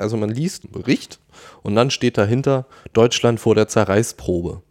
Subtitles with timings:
[0.00, 1.20] Also man liest einen Bericht
[1.62, 4.62] und dann steht dahinter Deutschland vor der Zerreißprobe.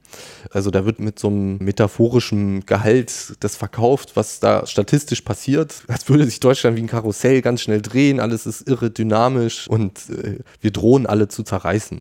[0.51, 5.83] Also da wird mit so einem metaphorischen Gehalt das verkauft, was da statistisch passiert.
[5.87, 10.09] Als würde sich Deutschland wie ein Karussell ganz schnell drehen, alles ist irre dynamisch und
[10.09, 11.99] äh, wir drohen alle zu zerreißen.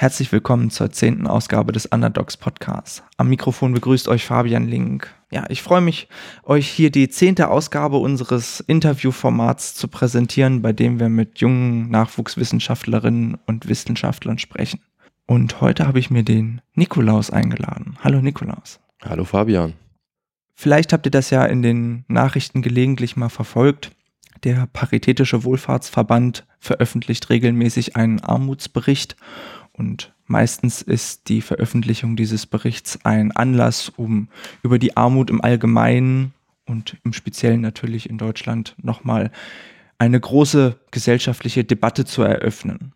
[0.00, 3.02] Herzlich willkommen zur zehnten Ausgabe des Underdogs Podcasts.
[3.18, 5.14] Am Mikrofon begrüßt euch Fabian Link.
[5.30, 6.08] Ja, ich freue mich,
[6.42, 13.36] euch hier die zehnte Ausgabe unseres Interviewformats zu präsentieren, bei dem wir mit jungen Nachwuchswissenschaftlerinnen
[13.44, 14.80] und Wissenschaftlern sprechen.
[15.26, 17.98] Und heute habe ich mir den Nikolaus eingeladen.
[18.02, 18.80] Hallo Nikolaus.
[19.02, 19.74] Hallo Fabian.
[20.54, 23.90] Vielleicht habt ihr das ja in den Nachrichten gelegentlich mal verfolgt.
[24.44, 29.16] Der Paritätische Wohlfahrtsverband veröffentlicht regelmäßig einen Armutsbericht
[29.80, 34.28] und meistens ist die Veröffentlichung dieses Berichts ein Anlass, um
[34.62, 36.34] über die Armut im Allgemeinen
[36.66, 39.32] und im Speziellen natürlich in Deutschland nochmal
[39.96, 42.92] eine große gesellschaftliche Debatte zu eröffnen.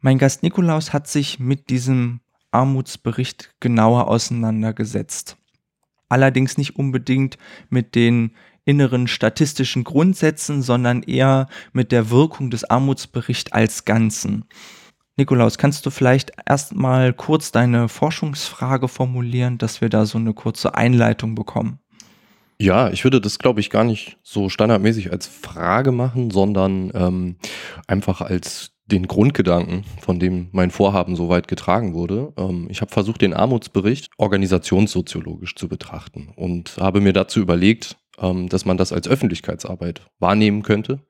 [0.00, 2.20] Mein Gast Nikolaus hat sich mit diesem
[2.52, 5.36] Armutsbericht genauer auseinandergesetzt.
[6.08, 7.36] Allerdings nicht unbedingt
[7.68, 8.30] mit den
[8.64, 14.46] inneren statistischen Grundsätzen, sondern eher mit der Wirkung des Armutsberichts als Ganzen.
[15.16, 20.74] Nikolaus, kannst du vielleicht erstmal kurz deine Forschungsfrage formulieren, dass wir da so eine kurze
[20.74, 21.78] Einleitung bekommen?
[22.60, 27.36] Ja, ich würde das, glaube ich, gar nicht so standardmäßig als Frage machen, sondern ähm,
[27.86, 32.32] einfach als den Grundgedanken, von dem mein Vorhaben so weit getragen wurde.
[32.36, 38.48] Ähm, ich habe versucht, den Armutsbericht organisationssoziologisch zu betrachten und habe mir dazu überlegt, ähm,
[38.48, 41.00] dass man das als Öffentlichkeitsarbeit wahrnehmen könnte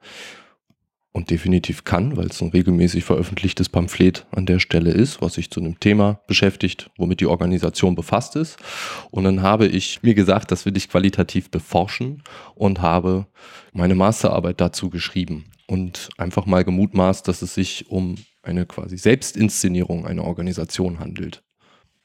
[1.14, 5.48] und definitiv kann, weil es ein regelmäßig veröffentlichtes Pamphlet an der Stelle ist, was sich
[5.48, 8.58] zu einem Thema beschäftigt, womit die Organisation befasst ist.
[9.12, 12.24] Und dann habe ich mir gesagt, das will ich qualitativ beforschen
[12.56, 13.28] und habe
[13.72, 20.06] meine Masterarbeit dazu geschrieben und einfach mal gemutmaßt, dass es sich um eine quasi Selbstinszenierung
[20.06, 21.44] einer Organisation handelt.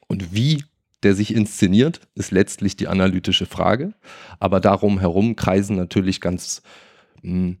[0.06, 0.62] Und wie
[1.02, 3.92] der sich inszeniert, ist letztlich die analytische Frage.
[4.38, 6.62] Aber darum herum kreisen natürlich ganz
[7.22, 7.58] mh, hm,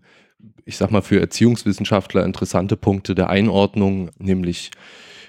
[0.64, 4.70] ich sag mal, für Erziehungswissenschaftler interessante Punkte der Einordnung, nämlich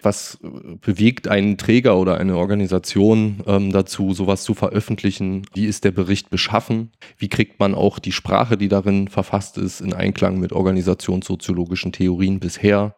[0.04, 0.40] was
[0.82, 5.46] bewegt einen Träger oder eine Organisation ähm, dazu, sowas zu veröffentlichen?
[5.54, 6.92] Wie ist der Bericht beschaffen?
[7.18, 12.40] Wie kriegt man auch die Sprache, die darin verfasst ist, in Einklang mit organisationssoziologischen Theorien
[12.40, 12.96] bisher?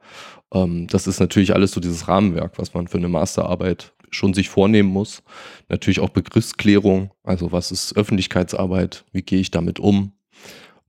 [0.53, 4.49] Ähm, das ist natürlich alles so dieses Rahmenwerk, was man für eine Masterarbeit schon sich
[4.49, 5.23] vornehmen muss.
[5.69, 9.05] Natürlich auch Begriffsklärung, also was ist Öffentlichkeitsarbeit?
[9.11, 10.13] Wie gehe ich damit um?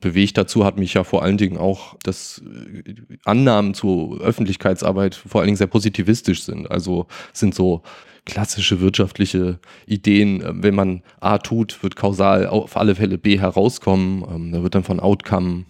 [0.05, 2.95] Bewegt dazu hat mich ja vor allen Dingen auch, dass äh,
[3.25, 6.71] Annahmen zur Öffentlichkeitsarbeit vor allen Dingen sehr positivistisch sind.
[6.71, 7.83] Also sind so
[8.27, 14.25] klassische wirtschaftliche Ideen, äh, wenn man A tut, wird kausal auf alle Fälle B herauskommen.
[14.31, 15.65] Ähm, da wird dann von Outcome,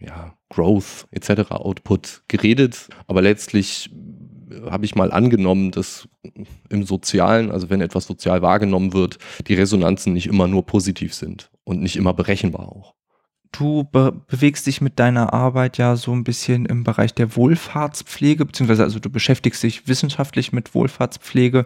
[0.00, 2.88] ja, Growth etc., Output geredet.
[3.06, 3.90] Aber letztlich
[4.50, 6.08] äh, habe ich mal angenommen, dass
[6.70, 11.52] im Sozialen, also wenn etwas sozial wahrgenommen wird, die Resonanzen nicht immer nur positiv sind
[11.62, 12.95] und nicht immer berechenbar auch.
[13.58, 18.44] Du be bewegst dich mit deiner Arbeit ja so ein bisschen im Bereich der Wohlfahrtspflege,
[18.44, 21.64] beziehungsweise also du beschäftigst dich wissenschaftlich mit Wohlfahrtspflege.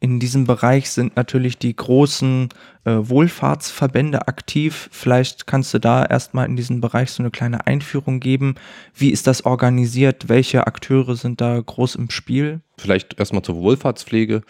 [0.00, 2.48] In diesem Bereich sind natürlich die großen
[2.84, 4.88] äh, Wohlfahrtsverbände aktiv.
[4.90, 8.56] Vielleicht kannst du da erstmal in diesen Bereich so eine kleine Einführung geben.
[8.92, 10.28] Wie ist das organisiert?
[10.28, 12.62] Welche Akteure sind da groß im Spiel?
[12.78, 14.42] Vielleicht erstmal zur Wohlfahrtspflege.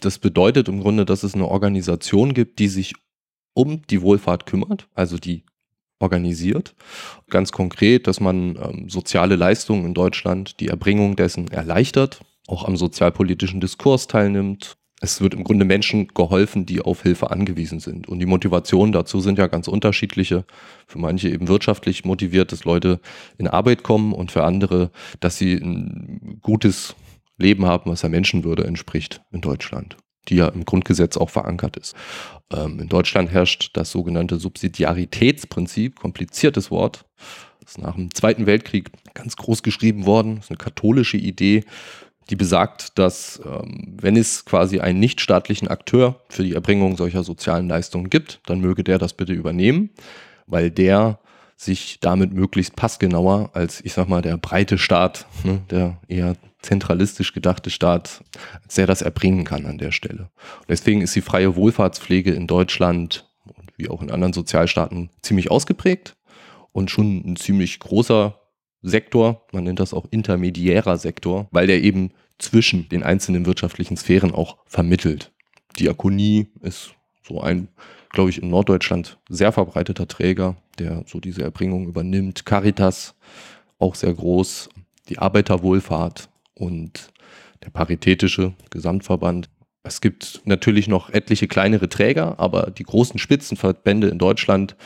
[0.00, 2.94] Das bedeutet im Grunde, dass es eine Organisation gibt, die sich
[3.54, 5.44] um die Wohlfahrt kümmert, also die
[6.02, 6.74] organisiert.
[7.30, 12.76] Ganz konkret, dass man ähm, soziale Leistungen in Deutschland, die Erbringung dessen erleichtert, auch am
[12.76, 14.76] sozialpolitischen Diskurs teilnimmt.
[15.00, 18.08] Es wird im Grunde Menschen geholfen, die auf Hilfe angewiesen sind.
[18.08, 20.44] Und die Motivationen dazu sind ja ganz unterschiedliche.
[20.86, 23.00] Für manche eben wirtschaftlich motiviert, dass Leute
[23.38, 26.94] in Arbeit kommen und für andere, dass sie ein gutes
[27.36, 29.96] Leben haben, was der Menschenwürde entspricht in Deutschland
[30.28, 31.94] die ja im Grundgesetz auch verankert ist.
[32.52, 37.04] Ähm, in Deutschland herrscht das sogenannte Subsidiaritätsprinzip, kompliziertes Wort,
[37.64, 41.64] ist nach dem Zweiten Weltkrieg ganz groß geschrieben worden, ist eine katholische Idee,
[42.30, 47.68] die besagt, dass ähm, wenn es quasi einen nichtstaatlichen Akteur für die Erbringung solcher sozialen
[47.68, 49.90] Leistungen gibt, dann möge der das bitte übernehmen,
[50.46, 51.18] weil der
[51.56, 57.32] sich damit möglichst passgenauer als, ich sag mal, der breite Staat, ne, der eher zentralistisch
[57.32, 58.24] gedachte Staat
[58.68, 60.30] sehr das erbringen kann an der Stelle.
[60.60, 63.28] Und deswegen ist die freie Wohlfahrtspflege in Deutschland
[63.76, 66.16] wie auch in anderen Sozialstaaten ziemlich ausgeprägt
[66.72, 68.38] und schon ein ziemlich großer
[68.82, 74.32] Sektor, man nennt das auch intermediärer Sektor, weil der eben zwischen den einzelnen wirtschaftlichen Sphären
[74.32, 75.32] auch vermittelt.
[75.78, 76.94] Diakonie ist
[77.26, 77.68] so ein,
[78.10, 82.44] glaube ich, in Norddeutschland sehr verbreiteter Träger, der so diese Erbringung übernimmt.
[82.44, 83.14] Caritas,
[83.78, 84.68] auch sehr groß.
[85.08, 86.28] Die Arbeiterwohlfahrt
[86.62, 87.12] und
[87.64, 89.50] der Paritätische Gesamtverband.
[89.82, 94.76] Es gibt natürlich noch etliche kleinere Träger, aber die großen Spitzenverbände in Deutschland,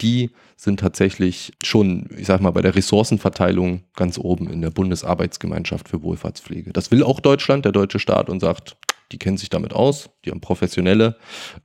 [0.00, 5.90] die sind tatsächlich schon, ich sag mal, bei der Ressourcenverteilung ganz oben in der Bundesarbeitsgemeinschaft
[5.90, 6.72] für Wohlfahrtspflege.
[6.72, 8.78] Das will auch Deutschland, der deutsche Staat, und sagt,
[9.12, 11.16] die kennen sich damit aus, die haben professionelle.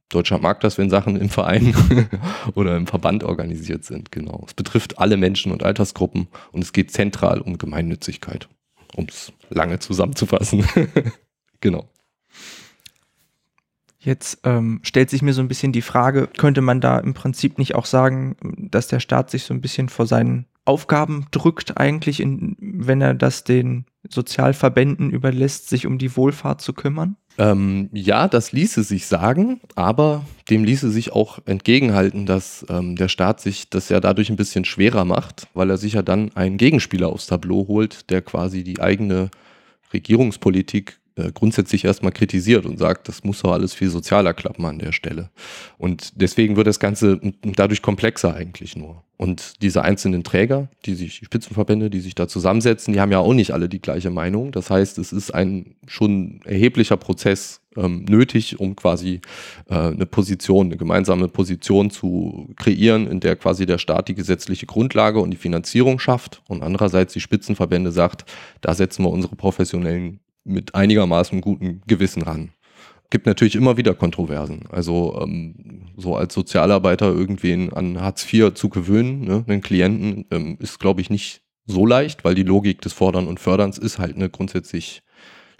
[0.09, 1.73] Deutschland mag das, wenn Sachen im Verein
[2.55, 4.43] oder im Verband organisiert sind, genau.
[4.45, 8.49] Es betrifft alle Menschen und Altersgruppen und es geht zentral um Gemeinnützigkeit,
[8.95, 10.65] um es lange zusammenzufassen.
[11.61, 11.89] genau.
[14.03, 17.59] Jetzt ähm, stellt sich mir so ein bisschen die Frage, könnte man da im Prinzip
[17.59, 18.35] nicht auch sagen,
[18.71, 23.13] dass der Staat sich so ein bisschen vor seinen Aufgaben drückt eigentlich, in, wenn er
[23.13, 27.15] das den Sozialverbänden überlässt, sich um die Wohlfahrt zu kümmern?
[27.37, 33.07] Ähm, ja, das ließe sich sagen, aber dem ließe sich auch entgegenhalten, dass ähm, der
[33.07, 36.57] Staat sich das ja dadurch ein bisschen schwerer macht, weil er sich ja dann einen
[36.57, 39.31] Gegenspieler aufs Tableau holt, der quasi die eigene
[39.93, 44.79] Regierungspolitik äh, grundsätzlich erstmal kritisiert und sagt, das muss doch alles viel sozialer klappen an
[44.79, 45.29] der Stelle.
[45.77, 49.03] Und deswegen wird das Ganze dadurch komplexer eigentlich nur.
[49.17, 53.19] Und diese einzelnen Träger, die sich, die Spitzenverbände, die sich da zusammensetzen, die haben ja
[53.19, 54.51] auch nicht alle die gleiche Meinung.
[54.51, 59.21] Das heißt, es ist ein schon erheblicher Prozess ähm, nötig, um quasi
[59.69, 64.65] äh, eine Position, eine gemeinsame Position zu kreieren, in der quasi der Staat die gesetzliche
[64.65, 68.25] Grundlage und die Finanzierung schafft und andererseits die Spitzenverbände sagt,
[68.61, 72.51] da setzen wir unsere professionellen mit einigermaßen gutem Gewissen ran.
[73.09, 74.63] Gibt natürlich immer wieder Kontroversen.
[74.69, 80.57] Also ähm, so als Sozialarbeiter irgendwen an Hartz IV zu gewöhnen, ne, einen Klienten, ähm,
[80.59, 84.15] ist, glaube ich, nicht so leicht, weil die Logik des Fordern und Förderns ist halt
[84.15, 85.01] eine grundsätzlich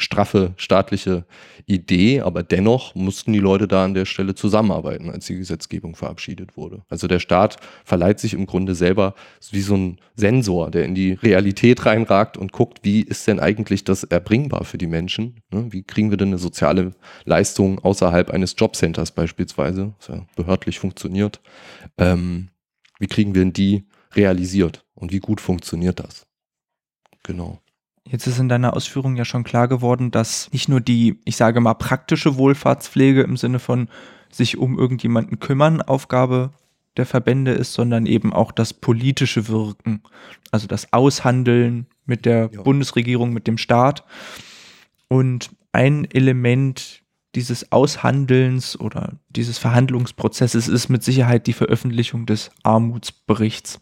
[0.02, 1.26] straffe staatliche
[1.66, 6.58] Idee, aber dennoch mussten die Leute da an der Stelle zusammenarbeiten, als die Gesetzgebung verabschiedet
[6.58, 6.84] wurde.
[6.90, 9.14] Also der Staat verleiht sich im Grunde selber
[9.52, 13.84] wie so ein Sensor, der in die Realität reinragt und guckt, wie ist denn eigentlich
[13.84, 15.42] das erbringbar für die Menschen?
[15.52, 15.68] Ne?
[15.72, 16.92] Wie kriegen wir denn eine soziale
[17.26, 21.42] Leistung außerhalb eines Jobcenters beispielsweise, das ja behördlich funktioniert?
[21.98, 22.50] Ähm,
[23.00, 26.28] wie kriegen wir denn die realisiert und wie gut funktioniert das?
[27.24, 27.62] Genau.
[28.08, 31.62] Jetzt ist in deiner Ausführung ja schon klar geworden, dass nicht nur die, ich sage
[31.62, 33.90] mal, praktische Wohlfahrtspflege im Sinne von
[34.32, 36.52] sich um irgendjemanden kümmern Aufgabe
[36.98, 40.02] der Verbände ist, sondern eben auch das politische Wirken,
[40.52, 42.62] also das Aushandeln mit der ja.
[42.62, 44.04] Bundesregierung, mit dem Staat.
[45.08, 47.04] Und ein Element
[47.36, 53.80] dieses Aushandelns oder dieses Verhandlungsprozesses ist mit Sicherheit die Veröffentlichung des Armutsberichts.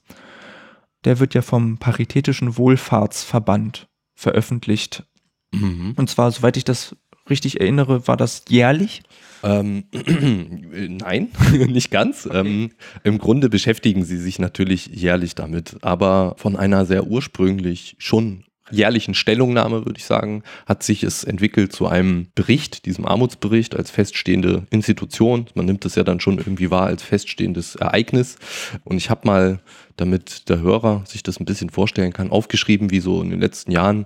[1.03, 3.88] Der wird ja vom Paritätischen Wohlfahrtsverband
[4.19, 5.03] veröffentlicht.
[5.51, 5.93] Mhm.
[5.95, 6.95] Und zwar, soweit ich das
[7.29, 9.01] richtig erinnere, war das jährlich?
[9.43, 9.85] Ähm,
[10.99, 11.29] nein,
[11.67, 12.27] nicht ganz.
[12.31, 12.71] Ähm,
[13.03, 19.13] Im Grunde beschäftigen sie sich natürlich jährlich damit, aber von einer sehr ursprünglich schon jährlichen
[19.13, 24.67] Stellungnahme, würde ich sagen, hat sich es entwickelt zu einem Bericht, diesem Armutsbericht als feststehende
[24.69, 25.47] Institution.
[25.55, 28.37] Man nimmt es ja dann schon irgendwie wahr als feststehendes Ereignis.
[28.83, 29.59] Und ich habe mal
[29.99, 33.71] damit der Hörer sich das ein bisschen vorstellen kann, aufgeschrieben, wie so in den letzten
[33.71, 34.05] Jahren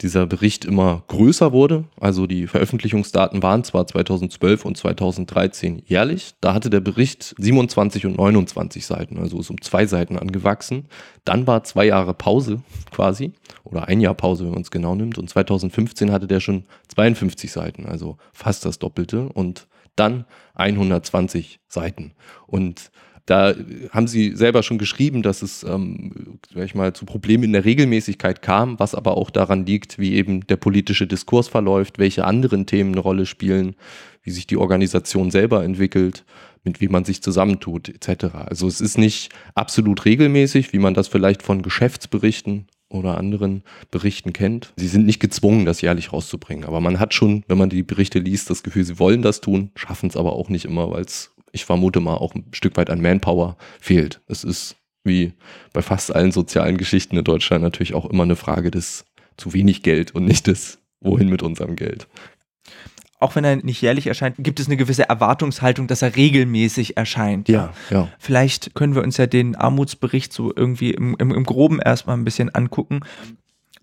[0.00, 1.84] dieser Bericht immer größer wurde.
[2.00, 8.16] Also die Veröffentlichungsdaten waren zwar 2012 und 2013 jährlich, da hatte der Bericht 27 und
[8.16, 10.86] 29 Seiten, also ist um zwei Seiten angewachsen.
[11.24, 13.32] Dann war zwei Jahre Pause quasi,
[13.64, 17.52] oder ein Jahr Pause, wenn man es genau nimmt, und 2015 hatte der schon 52
[17.52, 20.24] Seiten, also fast das Doppelte und dann
[20.54, 22.12] 120 Seiten.
[22.46, 22.90] Und
[23.26, 23.54] da
[23.90, 27.64] haben sie selber schon geschrieben, dass es, ähm, sag ich mal, zu Problemen in der
[27.64, 32.66] Regelmäßigkeit kam, was aber auch daran liegt, wie eben der politische Diskurs verläuft, welche anderen
[32.66, 33.76] Themen eine Rolle spielen,
[34.22, 36.24] wie sich die Organisation selber entwickelt,
[36.64, 38.34] mit wie man sich zusammentut, etc.
[38.34, 44.32] Also es ist nicht absolut regelmäßig, wie man das vielleicht von Geschäftsberichten oder anderen Berichten
[44.32, 44.72] kennt.
[44.76, 46.64] Sie sind nicht gezwungen, das jährlich rauszubringen.
[46.64, 49.70] Aber man hat schon, wenn man die Berichte liest, das Gefühl, sie wollen das tun,
[49.74, 52.90] schaffen es aber auch nicht immer, weil es ich vermute mal, auch ein Stück weit
[52.90, 54.20] an Manpower fehlt.
[54.26, 55.34] Es ist wie
[55.72, 59.04] bei fast allen sozialen Geschichten in Deutschland natürlich auch immer eine Frage des
[59.36, 62.08] zu wenig Geld und nicht des wohin mit unserem Geld.
[63.20, 67.48] Auch wenn er nicht jährlich erscheint, gibt es eine gewisse Erwartungshaltung, dass er regelmäßig erscheint.
[67.48, 68.08] Ja, ja.
[68.18, 72.24] Vielleicht können wir uns ja den Armutsbericht so irgendwie im, im, im Groben erstmal ein
[72.24, 73.00] bisschen angucken.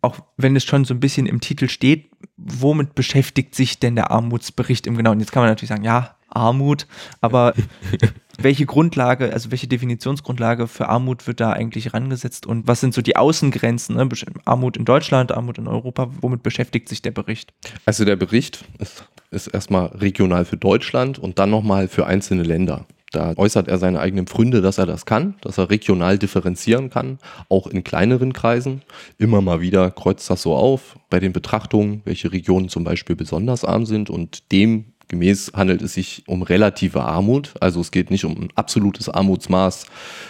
[0.01, 4.11] auch wenn es schon so ein bisschen im Titel steht, womit beschäftigt sich denn der
[4.11, 5.19] Armutsbericht im Genauen?
[5.19, 6.87] Jetzt kann man natürlich sagen, ja, Armut,
[7.21, 7.53] aber
[8.39, 13.01] welche Grundlage, also welche Definitionsgrundlage für Armut wird da eigentlich rangesetzt und was sind so
[13.01, 13.95] die Außengrenzen?
[13.95, 14.09] Ne?
[14.45, 17.53] Armut in Deutschland, Armut in Europa, womit beschäftigt sich der Bericht?
[17.85, 22.85] Also der Bericht ist, ist erstmal regional für Deutschland und dann nochmal für einzelne Länder.
[23.11, 27.19] Da äußert er seine eigenen Pfründe, dass er das kann, dass er regional differenzieren kann,
[27.49, 28.83] auch in kleineren Kreisen.
[29.17, 33.65] Immer mal wieder kreuzt das so auf bei den Betrachtungen, welche Regionen zum Beispiel besonders
[33.65, 37.53] arm sind und dem Gemäß handelt es sich um relative Armut.
[37.59, 39.85] Also es geht nicht um ein absolutes Armutsmaß,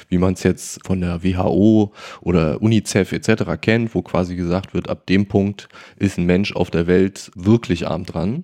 [0.09, 3.43] wie man es jetzt von der WHO oder UNICEF etc.
[3.61, 7.87] kennt, wo quasi gesagt wird, ab dem Punkt ist ein Mensch auf der Welt wirklich
[7.87, 8.43] arm dran.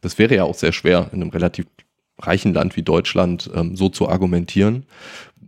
[0.00, 1.66] Das wäre ja auch sehr schwer in einem relativ
[2.18, 4.84] reichen Land wie Deutschland ähm, so zu argumentieren.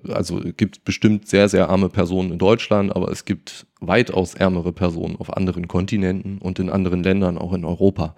[0.08, 4.72] Also es gibt bestimmt sehr, sehr arme Personen in Deutschland, aber es gibt weitaus ärmere
[4.72, 8.14] Personen auf anderen Kontinenten und in anderen Ländern, auch in Europa.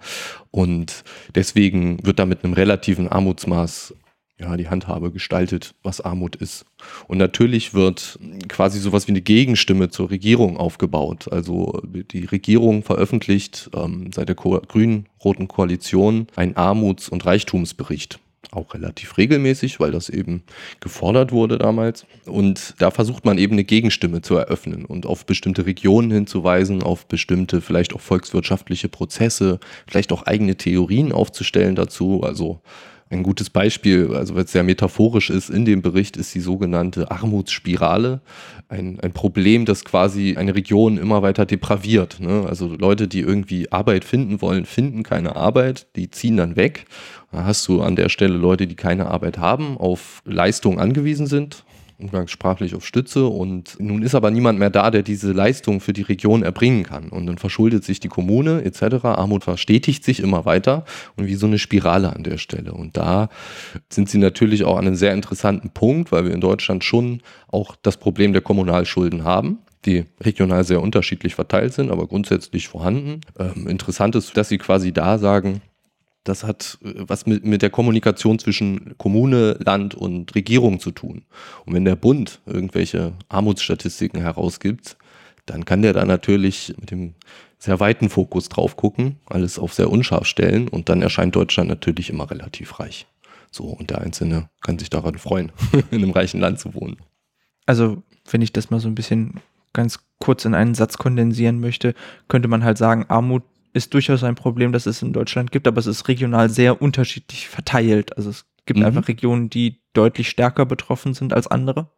[0.51, 1.03] Und
[1.35, 3.95] deswegen wird da mit einem relativen Armutsmaß
[4.39, 6.65] ja, die Handhabe gestaltet, was Armut ist.
[7.07, 11.31] Und natürlich wird quasi sowas wie eine Gegenstimme zur Regierung aufgebaut.
[11.31, 18.19] Also die Regierung veröffentlicht ähm, seit der grün-roten Koalition einen Armuts- und Reichtumsbericht
[18.51, 20.43] auch relativ regelmäßig, weil das eben
[20.79, 22.05] gefordert wurde damals.
[22.25, 27.07] Und da versucht man eben eine Gegenstimme zu eröffnen und auf bestimmte Regionen hinzuweisen, auf
[27.07, 32.23] bestimmte vielleicht auch volkswirtschaftliche Prozesse, vielleicht auch eigene Theorien aufzustellen dazu.
[32.23, 32.61] Also
[33.13, 37.11] ein gutes Beispiel, also weil es sehr metaphorisch ist, in dem Bericht ist die sogenannte
[37.11, 38.21] Armutsspirale.
[38.67, 42.19] Ein, ein Problem, das quasi eine Region immer weiter depraviert.
[42.19, 42.45] Ne?
[42.47, 46.85] Also Leute, die irgendwie Arbeit finden wollen, finden keine Arbeit, die ziehen dann weg.
[47.31, 51.63] Da hast du an der Stelle Leute, die keine Arbeit haben, auf Leistung angewiesen sind,
[51.97, 56.01] umgangssprachlich auf Stütze und nun ist aber niemand mehr da, der diese Leistung für die
[56.01, 59.05] Region erbringen kann und dann verschuldet sich die Kommune etc.
[59.05, 60.85] Armut verstetigt sich immer weiter
[61.15, 63.29] und wie so eine Spirale an der Stelle und da
[63.89, 67.75] sind sie natürlich auch an einem sehr interessanten Punkt, weil wir in Deutschland schon auch
[67.81, 73.21] das Problem der Kommunalschulden haben die regional sehr unterschiedlich verteilt sind, aber grundsätzlich vorhanden.
[73.37, 75.61] Ähm, interessant ist, dass sie quasi da sagen,
[76.23, 81.25] das hat äh, was mit, mit der Kommunikation zwischen Kommune, Land und Regierung zu tun.
[81.65, 84.97] Und wenn der Bund irgendwelche Armutsstatistiken herausgibt,
[85.45, 87.15] dann kann der da natürlich mit dem
[87.59, 92.09] sehr weiten Fokus drauf gucken, alles auf sehr unscharf stellen und dann erscheint Deutschland natürlich
[92.09, 93.07] immer relativ reich.
[93.51, 95.51] So, und der Einzelne kann sich daran freuen,
[95.91, 96.97] in einem reichen Land zu wohnen.
[97.65, 99.39] Also, wenn ich das mal so ein bisschen
[99.73, 101.93] ganz kurz in einen Satz kondensieren möchte,
[102.27, 105.79] könnte man halt sagen, Armut ist durchaus ein Problem, das es in Deutschland gibt, aber
[105.79, 108.15] es ist regional sehr unterschiedlich verteilt.
[108.17, 108.85] Also es gibt mhm.
[108.85, 111.91] einfach Regionen, die deutlich stärker betroffen sind als andere.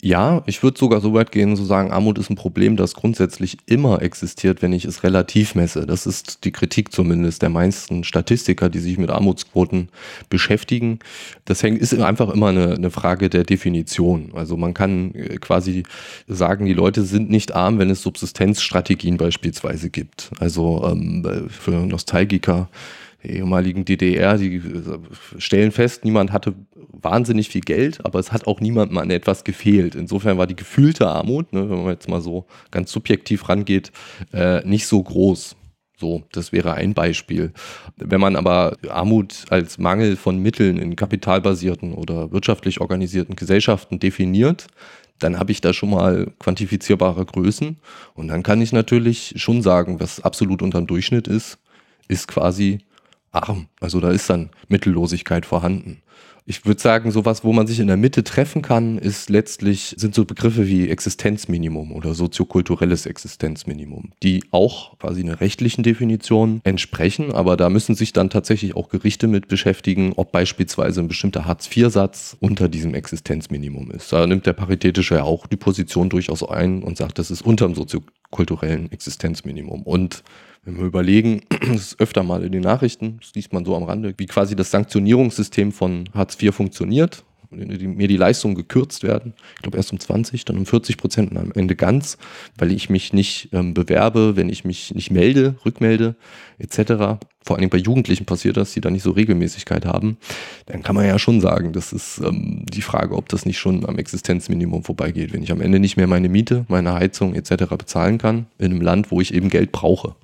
[0.00, 3.58] Ja, ich würde sogar so weit gehen, zu sagen, Armut ist ein Problem, das grundsätzlich
[3.66, 5.86] immer existiert, wenn ich es relativ messe.
[5.86, 9.88] Das ist die Kritik zumindest der meisten Statistiker, die sich mit Armutsquoten
[10.30, 11.00] beschäftigen.
[11.46, 14.30] Das ist einfach immer eine, eine Frage der Definition.
[14.34, 15.82] Also man kann äh, quasi
[16.28, 20.30] sagen, die Leute sind nicht arm, wenn es Subsistenzstrategien beispielsweise gibt.
[20.38, 22.68] Also ähm, für Nostalgiker
[23.22, 24.98] ehemaligen DDR, die äh,
[25.38, 29.94] stellen fest, niemand hatte wahnsinnig viel Geld, aber es hat auch niemandem an etwas gefehlt.
[29.94, 33.92] Insofern war die gefühlte Armut, ne, wenn man jetzt mal so ganz subjektiv rangeht,
[34.32, 35.56] äh, nicht so groß.
[36.00, 37.52] So, das wäre ein Beispiel.
[37.96, 44.68] Wenn man aber Armut als Mangel von Mitteln in kapitalbasierten oder wirtschaftlich organisierten Gesellschaften definiert,
[45.18, 47.78] dann habe ich da schon mal quantifizierbare Größen
[48.14, 51.58] und dann kann ich natürlich schon sagen, was absolut unterm Durchschnitt ist,
[52.06, 52.78] ist quasi
[53.32, 53.68] arm.
[53.80, 56.02] Also da ist dann Mittellosigkeit vorhanden.
[56.50, 60.14] Ich würde sagen, sowas, wo man sich in der Mitte treffen kann, ist letztlich, sind
[60.14, 67.58] so Begriffe wie Existenzminimum oder soziokulturelles Existenzminimum, die auch quasi einer rechtlichen Definition entsprechen, aber
[67.58, 72.70] da müssen sich dann tatsächlich auch Gerichte mit beschäftigen, ob beispielsweise ein bestimmter Hartz-IV-Satz unter
[72.70, 74.10] diesem Existenzminimum ist.
[74.10, 77.66] Da nimmt der Paritätische ja auch die Position durchaus ein und sagt, das ist unter
[77.66, 77.74] dem
[78.28, 79.82] soziokulturellen Existenzminimum.
[79.82, 80.22] Und
[80.64, 83.84] wenn wir überlegen, das ist öfter mal in den Nachrichten, das liest man so am
[83.84, 89.34] Rande, wie quasi das Sanktionierungssystem von Hartz IV funktioniert, mir die Leistungen gekürzt werden.
[89.56, 92.18] Ich glaube erst um 20, dann um 40 Prozent und am Ende ganz,
[92.56, 96.16] weil ich mich nicht ähm, bewerbe, wenn ich mich nicht melde, rückmelde
[96.58, 97.20] etc.
[97.42, 100.18] Vor allem bei Jugendlichen passiert das, die da nicht so Regelmäßigkeit haben.
[100.66, 103.86] Dann kann man ja schon sagen, das ist ähm, die Frage, ob das nicht schon
[103.86, 107.64] am Existenzminimum vorbeigeht, wenn ich am Ende nicht mehr meine Miete, meine Heizung etc.
[107.78, 110.14] bezahlen kann in einem Land, wo ich eben Geld brauche.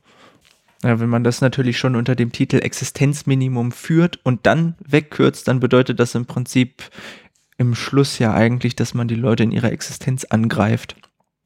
[0.85, 5.59] Ja, wenn man das natürlich schon unter dem Titel Existenzminimum führt und dann wegkürzt, dann
[5.59, 6.83] bedeutet das im Prinzip
[7.57, 10.95] im Schluss ja eigentlich, dass man die Leute in ihrer Existenz angreift.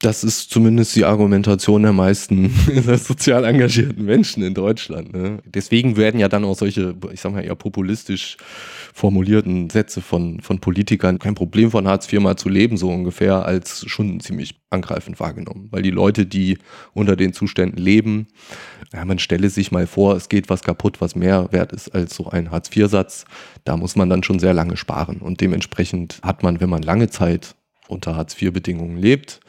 [0.01, 2.49] Das ist zumindest die Argumentation der meisten
[2.97, 5.13] sozial engagierten Menschen in Deutschland.
[5.13, 5.39] Ne?
[5.45, 8.35] Deswegen werden ja dann auch solche, ich sag mal, eher populistisch
[8.99, 13.45] formulierten Sätze von, von Politikern, kein Problem von Hartz IV mal zu leben, so ungefähr,
[13.45, 15.69] als schon ziemlich angreifend wahrgenommen.
[15.71, 16.57] Weil die Leute, die
[16.93, 18.27] unter den Zuständen leben,
[18.91, 22.13] ja, man stelle sich mal vor, es geht was kaputt, was mehr wert ist als
[22.13, 23.23] so ein Hartz IV-Satz.
[23.63, 25.19] Da muss man dann schon sehr lange sparen.
[25.19, 27.55] Und dementsprechend hat man, wenn man lange Zeit
[27.87, 29.39] unter Hartz IV-Bedingungen lebt,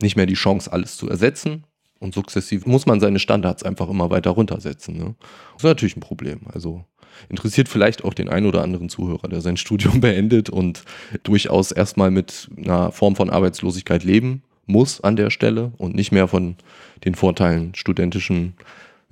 [0.00, 1.64] nicht mehr die Chance, alles zu ersetzen.
[1.98, 4.96] Und sukzessiv muss man seine Standards einfach immer weiter runtersetzen.
[4.96, 5.16] Ne?
[5.54, 6.42] Das ist natürlich ein Problem.
[6.52, 6.84] Also
[7.28, 10.84] interessiert vielleicht auch den einen oder anderen Zuhörer, der sein Studium beendet und
[11.22, 16.28] durchaus erstmal mit einer Form von Arbeitslosigkeit leben muss an der Stelle und nicht mehr
[16.28, 16.56] von
[17.04, 18.54] den Vorteilen studentischen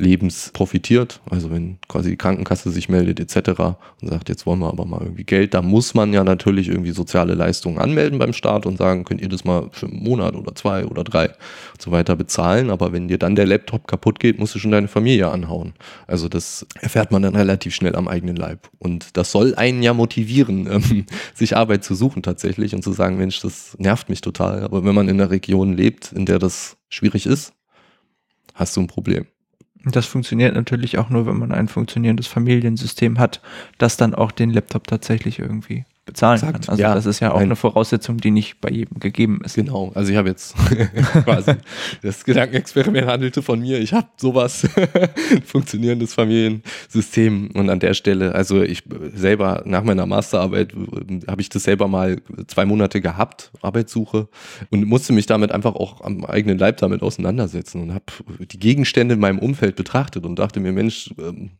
[0.00, 1.20] Lebens profitiert.
[1.30, 3.60] Also wenn quasi die Krankenkasse sich meldet etc.
[4.00, 6.90] und sagt, jetzt wollen wir aber mal irgendwie Geld, da muss man ja natürlich irgendwie
[6.90, 10.54] soziale Leistungen anmelden beim Staat und sagen, könnt ihr das mal für einen Monat oder
[10.54, 12.70] zwei oder drei und so weiter bezahlen.
[12.70, 15.74] Aber wenn dir dann der Laptop kaputt geht, musst du schon deine Familie anhauen.
[16.06, 18.70] Also das erfährt man dann relativ schnell am eigenen Leib.
[18.78, 23.18] Und das soll einen ja motivieren, ähm, sich Arbeit zu suchen tatsächlich und zu sagen,
[23.18, 24.62] Mensch, das nervt mich total.
[24.62, 27.52] Aber wenn man in einer Region lebt, in der das schwierig ist,
[28.54, 29.26] hast du ein Problem.
[29.84, 33.40] Das funktioniert natürlich auch nur, wenn man ein funktionierendes Familiensystem hat,
[33.78, 36.70] das dann auch den Laptop tatsächlich irgendwie bezahlen Exakt, kann.
[36.70, 39.54] Also ja, das ist ja auch eine Voraussetzung, die nicht bei jedem gegeben ist.
[39.54, 40.54] Genau, also ich habe jetzt
[41.24, 41.52] quasi
[42.02, 43.78] das Gedankenexperiment handelte von mir.
[43.78, 44.66] Ich habe sowas,
[45.44, 48.82] funktionierendes Familiensystem und an der Stelle, also ich
[49.14, 50.72] selber nach meiner Masterarbeit
[51.28, 54.28] habe ich das selber mal zwei Monate gehabt, Arbeitssuche
[54.70, 58.04] und musste mich damit einfach auch am eigenen Leib damit auseinandersetzen und habe
[58.40, 61.50] die Gegenstände in meinem Umfeld betrachtet und dachte mir, Mensch, ähm,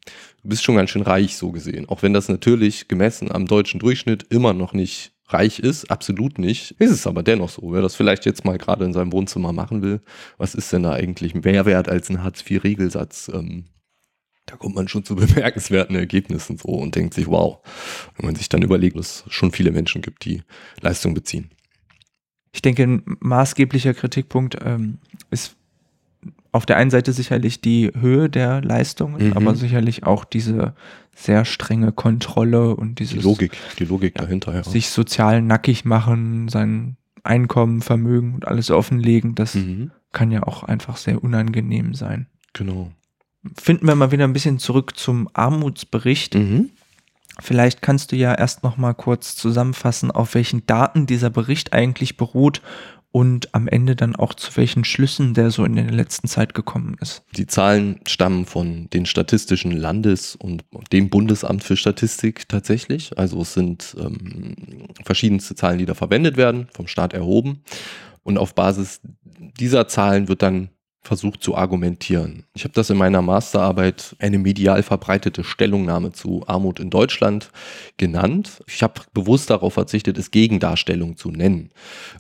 [0.43, 1.89] du bist schon ganz schön reich so gesehen.
[1.89, 6.73] Auch wenn das natürlich gemessen am deutschen Durchschnitt immer noch nicht reich ist, absolut nicht.
[6.79, 7.73] Ist es aber dennoch so.
[7.73, 10.01] Wer das vielleicht jetzt mal gerade in seinem Wohnzimmer machen will,
[10.39, 13.31] was ist denn da eigentlich mehr wert als ein Hartz-IV-Regelsatz?
[13.33, 13.67] Ähm,
[14.47, 17.59] da kommt man schon zu bemerkenswerten Ergebnissen so und denkt sich, wow,
[18.17, 20.43] wenn man sich dann überlegt, dass es schon viele Menschen gibt, die
[20.81, 21.51] Leistung beziehen.
[22.53, 24.99] Ich denke, ein maßgeblicher Kritikpunkt ähm,
[25.31, 25.57] ist
[26.53, 29.33] auf der einen Seite sicherlich die Höhe der Leistungen, mhm.
[29.35, 30.75] aber sicherlich auch diese
[31.15, 34.65] sehr strenge Kontrolle und dieses die Logik, die Logik ja, dahinter, ja.
[34.65, 39.91] sich sozial nackig machen, sein Einkommen, Vermögen und alles offenlegen, das mhm.
[40.13, 42.27] kann ja auch einfach sehr unangenehm sein.
[42.53, 42.91] Genau.
[43.57, 46.35] Finden wir mal wieder ein bisschen zurück zum Armutsbericht.
[46.35, 46.71] Mhm.
[47.39, 52.17] Vielleicht kannst du ja erst noch mal kurz zusammenfassen, auf welchen Daten dieser Bericht eigentlich
[52.17, 52.61] beruht
[53.13, 56.97] und am Ende dann auch zu welchen Schlüssen der so in der letzten Zeit gekommen
[57.01, 57.25] ist.
[57.37, 63.19] Die Zahlen stammen von den Statistischen Landes- und dem Bundesamt für Statistik tatsächlich.
[63.19, 67.63] Also es sind ähm, verschiedenste Zahlen, die da verwendet werden, vom Staat erhoben.
[68.23, 69.01] Und auf Basis
[69.59, 70.69] dieser Zahlen wird dann
[71.03, 72.45] versucht zu argumentieren.
[72.55, 77.51] Ich habe das in meiner Masterarbeit eine medial verbreitete Stellungnahme zu Armut in Deutschland
[77.97, 78.63] genannt.
[78.67, 81.71] Ich habe bewusst darauf verzichtet, es Gegendarstellung zu nennen,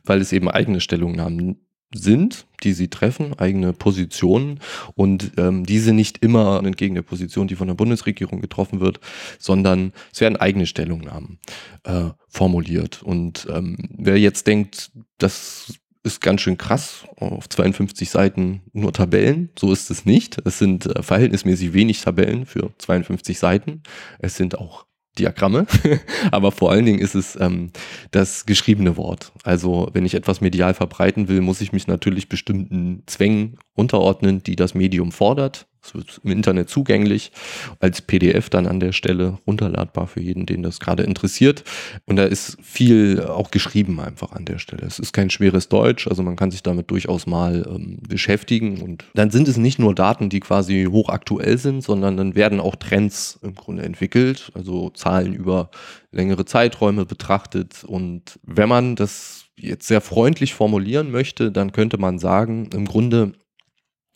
[0.04, 1.58] weil es eben eigene Stellungnahmen
[1.92, 4.60] sind, die sie treffen, eigene Positionen
[4.94, 9.00] und ähm, diese nicht immer entgegen der Position, die von der Bundesregierung getroffen wird,
[9.38, 11.38] sondern es werden eigene Stellungnahmen
[11.84, 13.02] äh, formuliert.
[13.02, 17.04] Und ähm, wer jetzt denkt, das ist ganz schön krass.
[17.16, 19.50] Auf 52 Seiten nur Tabellen.
[19.58, 20.38] So ist es nicht.
[20.44, 23.82] Es sind äh, verhältnismäßig wenig Tabellen für 52 Seiten.
[24.18, 24.86] Es sind auch
[25.18, 25.66] Diagramme,
[26.30, 27.72] aber vor allen Dingen ist es ähm,
[28.12, 29.32] das geschriebene Wort.
[29.42, 34.56] Also wenn ich etwas medial verbreiten will, muss ich mich natürlich bestimmten Zwängen unterordnen, die
[34.56, 35.66] das Medium fordert.
[35.82, 37.32] Es wird im Internet zugänglich,
[37.78, 41.64] als PDF dann an der Stelle runterladbar für jeden, den das gerade interessiert.
[42.04, 44.86] Und da ist viel auch geschrieben einfach an der Stelle.
[44.86, 48.82] Es ist kein schweres Deutsch, also man kann sich damit durchaus mal ähm, beschäftigen.
[48.82, 52.76] Und dann sind es nicht nur Daten, die quasi hochaktuell sind, sondern dann werden auch
[52.76, 55.70] Trends im Grunde entwickelt, also Zahlen über
[56.12, 57.84] längere Zeiträume betrachtet.
[57.84, 63.32] Und wenn man das jetzt sehr freundlich formulieren möchte, dann könnte man sagen, im Grunde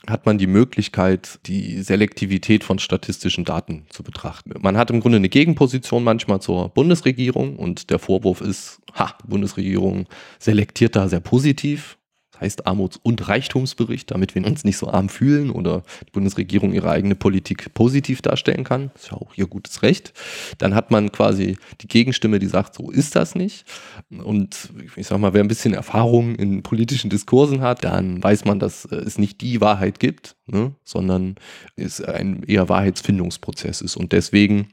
[0.08, 4.52] hat man die Möglichkeit, die Selektivität von statistischen Daten zu betrachten.
[4.60, 10.06] Man hat im Grunde eine Gegenposition manchmal zur Bundesregierung und der Vorwurf ist, ha, Bundesregierung
[10.38, 11.96] selektiert da sehr positiv
[12.40, 16.90] heißt Armuts- und Reichtumsbericht, damit wir uns nicht so arm fühlen oder die Bundesregierung ihre
[16.90, 18.90] eigene Politik positiv darstellen kann.
[18.94, 20.12] Das ist ja auch ihr gutes Recht.
[20.58, 23.64] Dann hat man quasi die Gegenstimme, die sagt, so ist das nicht.
[24.10, 28.58] Und ich sag mal, wer ein bisschen Erfahrung in politischen Diskursen hat, dann weiß man,
[28.58, 31.36] dass es nicht die Wahrheit gibt, ne, sondern
[31.76, 33.96] es ein eher Wahrheitsfindungsprozess ist.
[33.96, 34.68] Und deswegen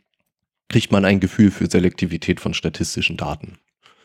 [0.69, 3.57] kriegt man ein Gefühl für Selektivität von statistischen Daten.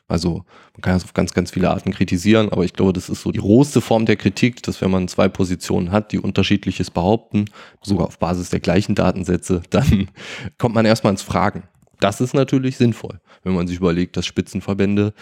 [0.09, 3.23] Also man kann es auf ganz, ganz viele Arten kritisieren, aber ich glaube, das ist
[3.23, 7.47] so die rohste Form der Kritik, dass wenn man zwei Positionen hat, die unterschiedliches behaupten,
[7.83, 10.09] sogar auf Basis der gleichen Datensätze, dann
[10.59, 11.65] kommt man erstmal ins Fragen.
[11.99, 15.15] Das ist natürlich sinnvoll, wenn man sich überlegt, dass Spitzenverbände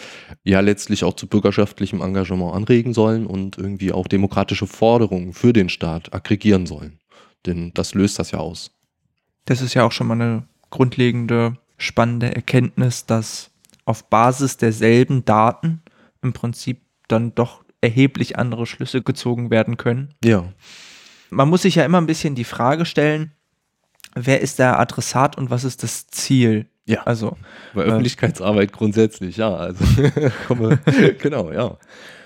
[0.43, 5.69] ja letztlich auch zu bürgerschaftlichem Engagement anregen sollen und irgendwie auch demokratische Forderungen für den
[5.69, 6.99] Staat aggregieren sollen.
[7.45, 8.71] Denn das löst das ja aus.
[9.45, 13.51] Das ist ja auch schon mal eine grundlegende, spannende Erkenntnis, dass
[13.85, 15.81] auf Basis derselben Daten
[16.21, 20.13] im Prinzip dann doch erheblich andere Schlüsse gezogen werden können.
[20.23, 20.51] Ja.
[21.29, 23.31] Man muss sich ja immer ein bisschen die Frage stellen,
[24.15, 26.67] wer ist der Adressat und was ist das Ziel?
[26.85, 27.03] Ja.
[27.03, 27.37] Also.
[27.73, 29.55] Bei äh, Öffentlichkeitsarbeit grundsätzlich, ja.
[29.55, 29.83] Also,
[31.19, 31.77] genau, ja.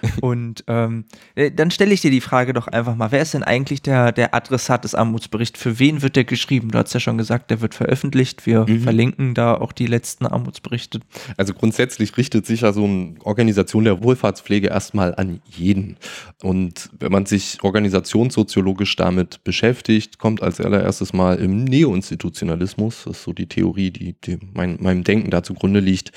[0.22, 3.44] Und ähm, äh, dann stelle ich dir die Frage doch einfach mal, wer ist denn
[3.44, 5.60] eigentlich der, der Adressat des Armutsberichts?
[5.60, 6.72] Für wen wird der geschrieben?
[6.72, 8.46] Du hast ja schon gesagt, der wird veröffentlicht.
[8.46, 8.82] Wir mhm.
[8.82, 11.00] verlinken da auch die letzten Armutsberichte.
[11.38, 15.98] Also grundsätzlich richtet sich ja so eine Organisation der Wohlfahrtspflege erstmal an jeden.
[16.42, 23.24] Und wenn man sich organisationssoziologisch damit beschäftigt, kommt als allererstes mal im Neoinstitutionalismus, das ist
[23.24, 26.12] so die Theorie, die, die mein, meinem Denken da zugrunde liegt,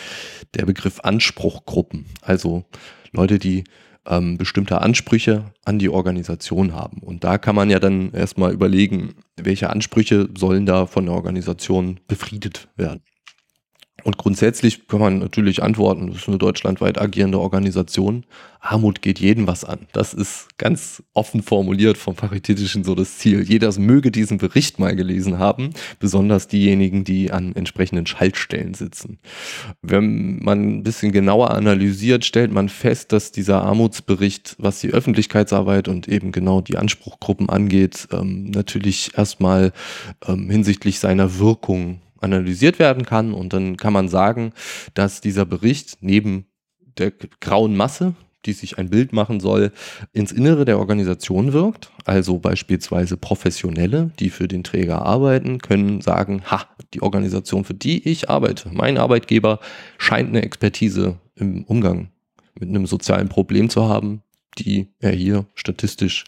[0.54, 2.06] der Begriff Anspruchgruppen.
[2.20, 2.64] Also
[3.12, 3.64] Leute, die
[4.06, 6.98] ähm, bestimmte Ansprüche an die Organisation haben.
[6.98, 12.00] Und da kann man ja dann erstmal überlegen, welche Ansprüche sollen da von der Organisation
[12.08, 13.02] befriedet werden.
[14.04, 18.24] Und grundsätzlich kann man natürlich antworten, das ist eine deutschlandweit agierende Organisation.
[18.60, 19.80] Armut geht jeden was an.
[19.92, 23.42] Das ist ganz offen formuliert vom Paritätischen so das Ziel.
[23.42, 29.18] Jeder möge diesen Bericht mal gelesen haben, besonders diejenigen, die an entsprechenden Schaltstellen sitzen.
[29.82, 35.88] Wenn man ein bisschen genauer analysiert, stellt man fest, dass dieser Armutsbericht, was die Öffentlichkeitsarbeit
[35.88, 39.72] und eben genau die Anspruchgruppen angeht, ähm, natürlich erstmal
[40.26, 43.34] ähm, hinsichtlich seiner Wirkung analysiert werden kann.
[43.34, 44.52] Und dann kann man sagen,
[44.94, 46.46] dass dieser Bericht neben
[46.98, 49.72] der grauen Masse, die sich ein Bild machen soll,
[50.12, 51.90] ins Innere der Organisation wirkt.
[52.04, 58.08] Also beispielsweise Professionelle, die für den Träger arbeiten, können sagen, ha, die Organisation, für die
[58.08, 59.60] ich arbeite, mein Arbeitgeber,
[59.98, 62.10] scheint eine Expertise im Umgang
[62.58, 64.22] mit einem sozialen Problem zu haben,
[64.58, 66.24] die er hier statistisch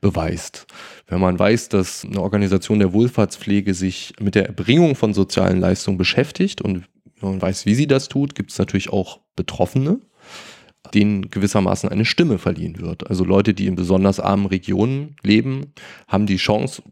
[0.00, 0.66] beweist.
[1.06, 5.98] Wenn man weiß, dass eine Organisation der Wohlfahrtspflege sich mit der Erbringung von sozialen Leistungen
[5.98, 6.84] beschäftigt und
[7.20, 10.00] man weiß, wie sie das tut, gibt es natürlich auch Betroffene,
[10.94, 13.08] denen gewissermaßen eine Stimme verliehen wird.
[13.08, 15.72] Also Leute, die in besonders armen Regionen leben,
[16.08, 16.82] haben die Chance,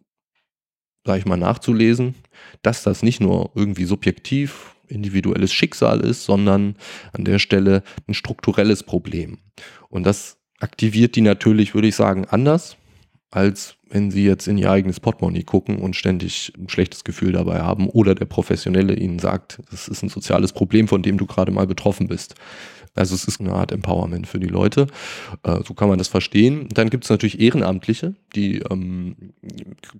[1.04, 2.14] sage ich mal, nachzulesen,
[2.62, 6.76] dass das nicht nur irgendwie subjektiv individuelles Schicksal ist, sondern
[7.12, 9.38] an der Stelle ein strukturelles Problem.
[9.88, 12.76] Und das aktiviert die natürlich, würde ich sagen, anders,
[13.30, 17.60] als wenn sie jetzt in ihr eigenes Portemonnaie gucken und ständig ein schlechtes Gefühl dabei
[17.60, 21.52] haben oder der Professionelle ihnen sagt, das ist ein soziales Problem, von dem du gerade
[21.52, 22.34] mal betroffen bist.
[22.96, 24.86] Also es ist eine Art Empowerment für die Leute.
[25.42, 26.68] Äh, so kann man das verstehen.
[26.72, 29.16] Dann gibt es natürlich Ehrenamtliche, die ähm,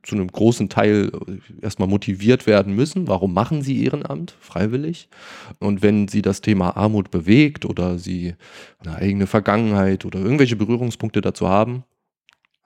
[0.04, 3.08] zu einem großen Teil äh, erstmal motiviert werden müssen.
[3.08, 5.08] Warum machen sie Ehrenamt freiwillig?
[5.58, 8.34] Und wenn sie das Thema Armut bewegt oder sie
[8.78, 11.82] eine eigene Vergangenheit oder irgendwelche Berührungspunkte dazu haben,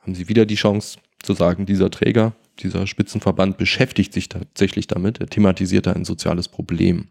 [0.03, 5.21] haben sie wieder die Chance zu sagen, dieser Träger, dieser Spitzenverband beschäftigt sich tatsächlich damit,
[5.21, 7.09] er thematisiert da ein soziales Problem.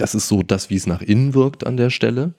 [0.00, 2.34] Das ist so das, wie es nach innen wirkt an der Stelle.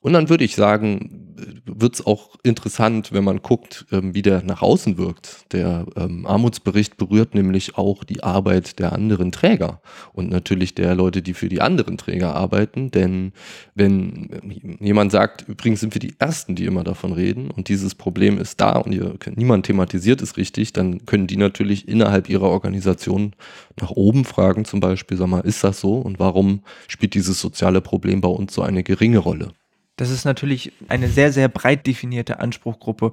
[0.00, 1.28] Und dann würde ich sagen,
[1.64, 5.52] wird es auch interessant, wenn man guckt, ähm, wie der nach außen wirkt.
[5.52, 9.80] Der ähm, Armutsbericht berührt nämlich auch die Arbeit der anderen Träger
[10.12, 12.90] und natürlich der Leute, die für die anderen Träger arbeiten.
[12.90, 13.32] Denn
[13.74, 18.38] wenn jemand sagt, übrigens sind wir die Ersten, die immer davon reden und dieses Problem
[18.38, 23.32] ist da und ihr, niemand thematisiert es richtig, dann können die natürlich innerhalb ihrer Organisation
[23.80, 26.60] nach oben fragen, zum Beispiel, sag mal, ist das so und warum
[26.98, 29.52] spielt dieses soziale Problem bei uns so eine geringe Rolle?
[29.94, 33.12] Das ist natürlich eine sehr, sehr breit definierte Anspruchgruppe.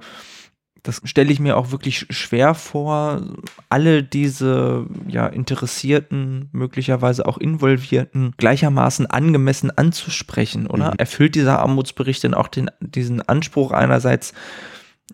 [0.82, 3.22] Das stelle ich mir auch wirklich schwer vor,
[3.68, 10.90] alle diese ja, Interessierten, möglicherweise auch Involvierten gleichermaßen angemessen anzusprechen, oder?
[10.90, 10.98] Mhm.
[10.98, 14.32] Erfüllt dieser Armutsbericht denn auch den, diesen Anspruch einerseits,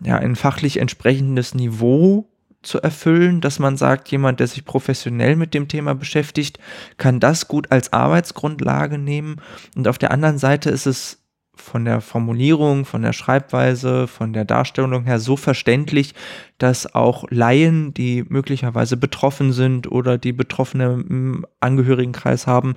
[0.03, 2.27] ja, ein fachlich entsprechendes Niveau
[2.63, 6.59] zu erfüllen, dass man sagt, jemand, der sich professionell mit dem Thema beschäftigt,
[6.97, 9.37] kann das gut als Arbeitsgrundlage nehmen.
[9.75, 11.19] Und auf der anderen Seite ist es
[11.55, 16.15] von der Formulierung, von der Schreibweise, von der Darstellung her so verständlich,
[16.57, 22.73] dass auch Laien, die möglicherweise betroffen sind oder die Betroffene im Angehörigenkreis haben,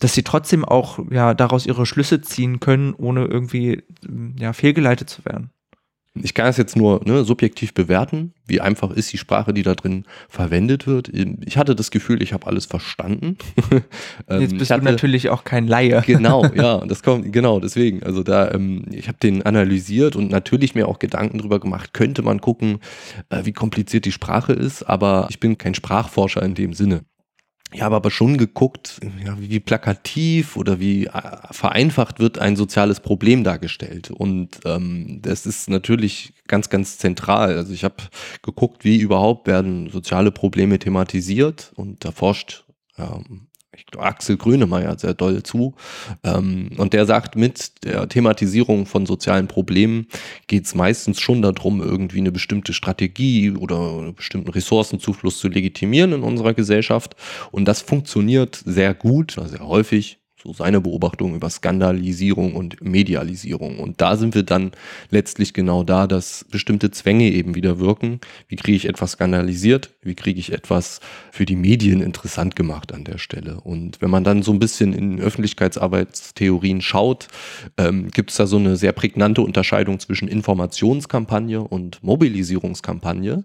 [0.00, 3.82] dass sie trotzdem auch ja daraus ihre Schlüsse ziehen können, ohne irgendwie
[4.38, 5.50] ja fehlgeleitet zu werden.
[6.14, 9.76] Ich kann es jetzt nur ne, subjektiv bewerten, wie einfach ist die Sprache, die da
[9.76, 11.08] drin verwendet wird.
[11.08, 13.36] Ich hatte das Gefühl, ich habe alles verstanden.
[14.28, 16.02] Ähm, jetzt bist hatte, du natürlich auch kein Laie.
[16.06, 18.02] genau, ja, das kommt genau deswegen.
[18.02, 21.92] Also da, ähm, ich habe den analysiert und natürlich mir auch Gedanken drüber gemacht.
[21.94, 22.78] Könnte man gucken,
[23.30, 27.02] äh, wie kompliziert die Sprache ist, aber ich bin kein Sprachforscher in dem Sinne.
[27.72, 31.10] Ich habe aber schon geguckt, ja, wie plakativ oder wie äh,
[31.50, 34.10] vereinfacht wird ein soziales Problem dargestellt.
[34.10, 37.56] Und ähm, das ist natürlich ganz, ganz zentral.
[37.56, 37.96] Also ich habe
[38.42, 42.64] geguckt, wie überhaupt werden soziale Probleme thematisiert und da forscht
[42.98, 43.49] ähm,
[43.98, 45.74] Axel Grünemeyer sehr doll zu.
[46.24, 50.06] Ähm, und der sagt, mit der Thematisierung von sozialen Problemen
[50.46, 56.12] geht es meistens schon darum, irgendwie eine bestimmte Strategie oder einen bestimmten Ressourcenzufluss zu legitimieren
[56.12, 57.16] in unserer Gesellschaft.
[57.50, 63.78] Und das funktioniert sehr gut, sehr häufig so seine Beobachtung über Skandalisierung und Medialisierung.
[63.78, 64.72] Und da sind wir dann
[65.10, 68.20] letztlich genau da, dass bestimmte Zwänge eben wieder wirken.
[68.48, 69.90] Wie kriege ich etwas skandalisiert?
[70.02, 71.00] Wie kriege ich etwas
[71.30, 73.60] für die Medien interessant gemacht an der Stelle?
[73.60, 77.28] Und wenn man dann so ein bisschen in Öffentlichkeitsarbeitstheorien schaut,
[77.76, 83.44] ähm, gibt es da so eine sehr prägnante Unterscheidung zwischen Informationskampagne und Mobilisierungskampagne.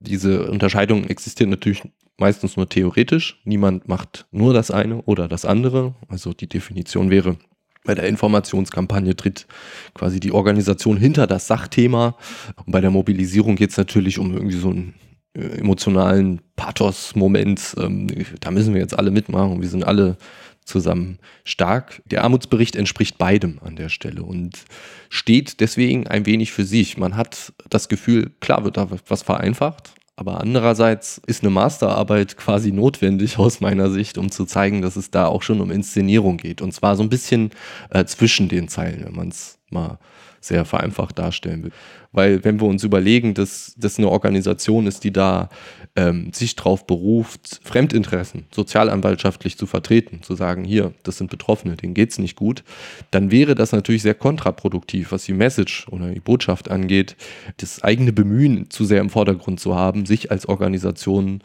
[0.00, 1.82] Diese Unterscheidung existiert natürlich
[2.18, 3.40] meistens nur theoretisch.
[3.44, 5.94] Niemand macht nur das eine oder das andere.
[6.08, 7.36] Also die Definition wäre,
[7.84, 9.46] bei der Informationskampagne tritt
[9.92, 12.16] quasi die Organisation hinter das Sachthema.
[12.64, 14.94] Und bei der Mobilisierung geht es natürlich um irgendwie so einen
[15.36, 17.74] äh, emotionalen Pathos-Moment.
[17.78, 18.08] Ähm,
[18.40, 19.60] da müssen wir jetzt alle mitmachen.
[19.60, 20.16] Wir sind alle
[20.64, 22.02] zusammen stark.
[22.06, 24.64] Der Armutsbericht entspricht beidem an der Stelle und
[25.10, 26.96] steht deswegen ein wenig für sich.
[26.96, 32.70] Man hat das Gefühl, klar wird da was vereinfacht, aber andererseits ist eine Masterarbeit quasi
[32.70, 36.62] notwendig aus meiner Sicht, um zu zeigen, dass es da auch schon um Inszenierung geht.
[36.62, 37.50] Und zwar so ein bisschen
[37.90, 39.98] äh, zwischen den Zeilen, wenn man es mal
[40.46, 41.72] sehr vereinfacht darstellen will.
[42.12, 45.48] Weil wenn wir uns überlegen, dass das eine Organisation ist, die da
[45.96, 51.94] ähm, sich darauf beruft, Fremdinteressen sozialanwaltschaftlich zu vertreten, zu sagen, hier, das sind Betroffene, denen
[51.94, 52.62] geht es nicht gut,
[53.10, 57.16] dann wäre das natürlich sehr kontraproduktiv, was die Message oder die Botschaft angeht,
[57.56, 61.42] das eigene Bemühen zu sehr im Vordergrund zu haben, sich als Organisation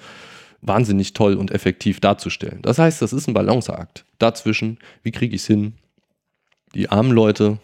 [0.62, 2.62] wahnsinnig toll und effektiv darzustellen.
[2.62, 4.06] Das heißt, das ist ein Balanceakt.
[4.18, 5.74] Dazwischen, wie kriege ich es hin,
[6.76, 7.60] die armen Leute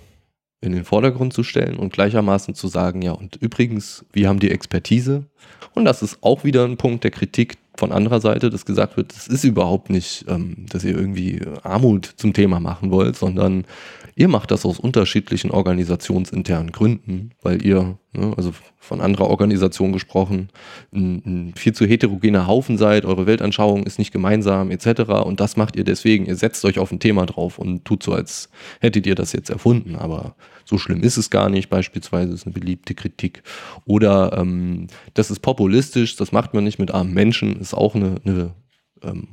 [0.65, 4.51] in den Vordergrund zu stellen und gleichermaßen zu sagen, ja, und übrigens, wir haben die
[4.51, 5.25] Expertise.
[5.73, 9.13] Und das ist auch wieder ein Punkt der Kritik von anderer Seite, dass gesagt wird,
[9.13, 13.65] es ist überhaupt nicht, ähm, dass ihr irgendwie Armut zum Thema machen wollt, sondern
[14.17, 20.47] Ihr macht das aus unterschiedlichen organisationsinternen Gründen, weil ihr, ne, also von anderer Organisation gesprochen,
[20.93, 25.01] ein, ein, viel zu heterogener Haufen seid, eure Weltanschauung ist nicht gemeinsam etc.
[25.25, 26.27] Und das macht ihr deswegen.
[26.27, 28.49] Ihr setzt euch auf ein Thema drauf und tut so, als
[28.79, 29.97] hättet ihr das jetzt erfunden.
[29.97, 33.43] Aber so schlimm ist es gar nicht, beispielsweise ist eine beliebte Kritik.
[33.85, 38.15] Oder ähm, das ist populistisch, das macht man nicht mit armen Menschen, ist auch eine,
[38.25, 38.51] eine
[39.03, 39.27] ähm,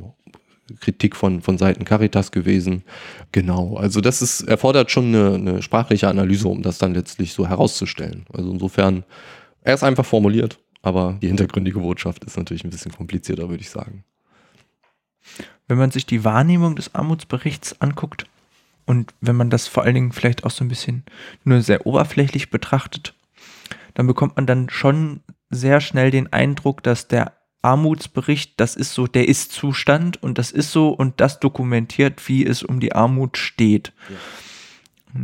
[0.80, 2.84] Kritik von, von Seiten Caritas gewesen.
[3.32, 7.48] Genau, also das ist, erfordert schon eine, eine sprachliche Analyse, um das dann letztlich so
[7.48, 8.26] herauszustellen.
[8.32, 9.04] Also insofern,
[9.62, 13.70] er ist einfach formuliert, aber die hintergründige Botschaft ist natürlich ein bisschen komplizierter, würde ich
[13.70, 14.04] sagen.
[15.68, 18.26] Wenn man sich die Wahrnehmung des Armutsberichts anguckt
[18.86, 21.04] und wenn man das vor allen Dingen vielleicht auch so ein bisschen
[21.44, 23.14] nur sehr oberflächlich betrachtet,
[23.94, 29.06] dann bekommt man dann schon sehr schnell den Eindruck, dass der Armutsbericht, das ist so
[29.06, 33.92] der Ist-Zustand und das ist so und das dokumentiert, wie es um die Armut steht.
[34.08, 34.16] Ja.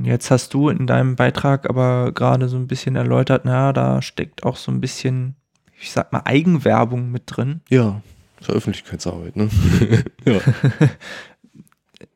[0.05, 4.45] Jetzt hast du in deinem Beitrag aber gerade so ein bisschen erläutert, naja, da steckt
[4.45, 5.35] auch so ein bisschen,
[5.81, 7.63] ich sag mal, Eigenwerbung mit drin.
[7.71, 8.03] Ja,
[8.41, 9.49] für Öffentlichkeitsarbeit, ne?
[10.25, 10.41] ja.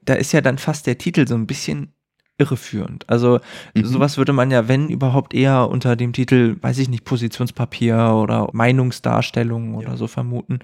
[0.04, 1.92] da ist ja dann fast der Titel so ein bisschen
[2.38, 3.08] irreführend.
[3.08, 3.40] Also
[3.74, 3.84] mhm.
[3.84, 8.48] sowas würde man ja, wenn überhaupt, eher unter dem Titel, weiß ich nicht, Positionspapier oder
[8.52, 9.96] Meinungsdarstellung oder ja.
[9.96, 10.60] so vermuten.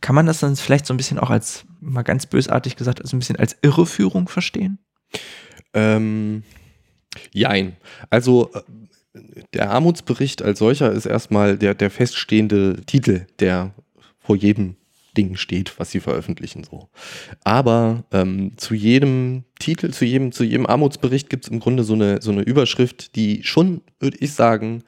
[0.00, 3.16] Kann man das dann vielleicht so ein bisschen auch als, mal ganz bösartig gesagt, also
[3.16, 4.78] ein bisschen als Irreführung verstehen?
[5.72, 6.42] Ähm,
[7.32, 7.76] jein.
[8.10, 8.60] Also äh,
[9.54, 13.72] der Armutsbericht als solcher ist erstmal der, der feststehende Titel, der
[14.18, 14.76] vor jedem
[15.16, 16.88] Ding steht, was sie veröffentlichen so.
[17.42, 21.94] Aber ähm, zu jedem Titel, zu jedem, zu jedem Armutsbericht gibt es im Grunde so
[21.94, 24.82] eine, so eine Überschrift, die schon, würde ich sagen,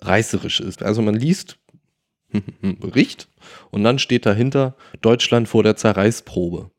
[0.00, 0.82] reißerisch ist.
[0.82, 1.58] Also man liest
[2.62, 3.28] Bericht
[3.70, 6.70] und dann steht dahinter Deutschland vor der Zerreißprobe.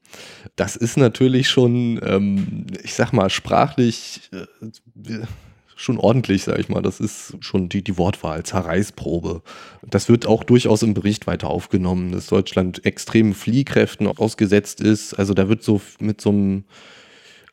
[0.55, 4.45] Das ist natürlich schon, ähm, ich sag mal, sprachlich äh,
[5.81, 6.81] schon ordentlich, sag ich mal.
[6.81, 9.41] Das ist schon die, die Wortwahl, Zerreißprobe.
[9.87, 15.13] Das wird auch durchaus im Bericht weiter aufgenommen, dass Deutschland extremen Fliehkräften ausgesetzt ist.
[15.13, 16.63] Also da wird so mit so einem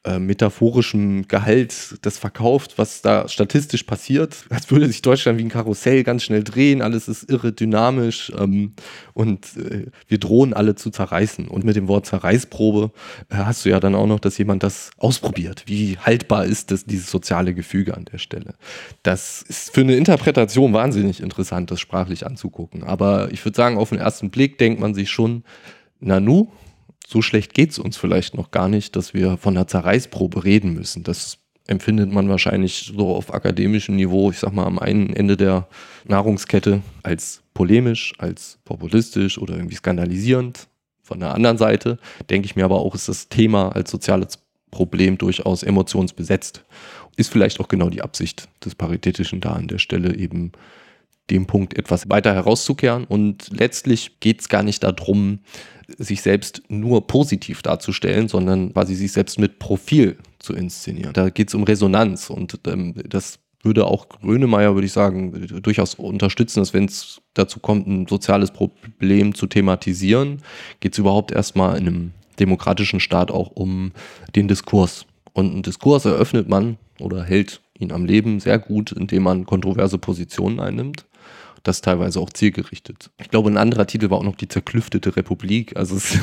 [0.08, 4.44] äh, metaphorischem Gehalt das verkauft, was da statistisch passiert.
[4.48, 8.72] Als würde sich Deutschland wie ein Karussell ganz schnell drehen, alles ist irre dynamisch ähm,
[9.12, 11.48] und äh, wir drohen alle zu zerreißen.
[11.48, 12.90] Und mit dem Wort Zerreißprobe
[13.28, 15.64] äh, hast du ja dann auch noch, dass jemand das ausprobiert.
[15.66, 18.54] Wie haltbar ist das, dieses soziale Gefüge an der Stelle?
[19.02, 22.82] Das ist für eine Interpretation wahnsinnig interessant, das sprachlich anzugucken.
[22.82, 25.44] Aber ich würde sagen, auf den ersten Blick denkt man sich schon,
[26.00, 26.48] Nanu,
[27.10, 30.74] so schlecht geht es uns vielleicht noch gar nicht, dass wir von einer Zerreißprobe reden
[30.74, 31.04] müssen.
[31.04, 35.68] Das empfindet man wahrscheinlich so auf akademischem Niveau, ich sag mal am einen Ende der
[36.06, 40.68] Nahrungskette als polemisch, als populistisch oder irgendwie skandalisierend.
[41.02, 44.40] Von der anderen Seite denke ich mir aber auch, ist das Thema als soziales
[44.70, 46.66] Problem durchaus emotionsbesetzt.
[47.16, 50.52] Ist vielleicht auch genau die Absicht des Paritätischen da an der Stelle eben
[51.30, 53.04] dem Punkt etwas weiter herauszukehren.
[53.04, 55.40] Und letztlich geht es gar nicht darum,
[55.96, 61.12] sich selbst nur positiv darzustellen, sondern quasi sich selbst mit Profil zu inszenieren.
[61.14, 65.94] Da geht es um Resonanz und ähm, das würde auch Grönemeyer, würde ich sagen, durchaus
[65.94, 70.42] unterstützen, dass wenn es dazu kommt, ein soziales Problem zu thematisieren,
[70.80, 73.92] geht es überhaupt erstmal in einem demokratischen Staat auch um
[74.36, 75.06] den Diskurs.
[75.32, 79.98] Und einen Diskurs eröffnet man oder hält ihn am Leben sehr gut, indem man kontroverse
[79.98, 81.07] Positionen einnimmt
[81.68, 83.10] das teilweise auch zielgerichtet.
[83.18, 85.76] Ich glaube, ein anderer Titel war auch noch die zerklüftete Republik.
[85.76, 86.14] Also es,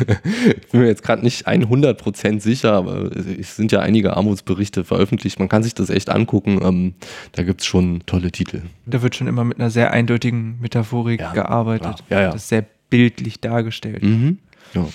[0.61, 5.39] ich bin mir jetzt gerade nicht 100% sicher, aber es sind ja einige Armutsberichte veröffentlicht.
[5.39, 6.59] Man kann sich das echt angucken.
[6.61, 6.93] Ähm,
[7.31, 8.63] da gibt es schon tolle Titel.
[8.85, 12.03] Da wird schon immer mit einer sehr eindeutigen Metaphorik ja, gearbeitet.
[12.09, 12.31] Ja, ja.
[12.31, 14.03] Das ist sehr bildlich dargestellt.
[14.03, 14.39] Mhm.
[14.73, 14.87] Ja.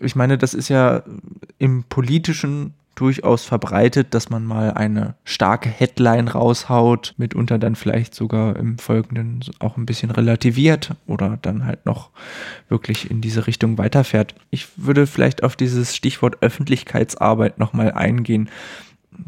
[0.00, 1.02] Ich meine, das ist ja
[1.58, 8.56] im politischen durchaus verbreitet, dass man mal eine starke Headline raushaut, mitunter dann vielleicht sogar
[8.56, 12.10] im Folgenden auch ein bisschen relativiert oder dann halt noch
[12.68, 14.34] wirklich in diese Richtung weiterfährt.
[14.50, 18.50] Ich würde vielleicht auf dieses Stichwort Öffentlichkeitsarbeit nochmal eingehen.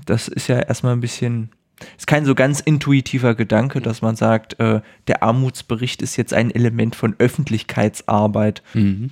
[0.05, 1.50] Das ist ja erstmal ein bisschen
[1.96, 6.50] ist kein so ganz intuitiver Gedanke, dass man sagt, äh, der Armutsbericht ist jetzt ein
[6.50, 8.62] Element von Öffentlichkeitsarbeit.
[8.74, 9.11] Mhm.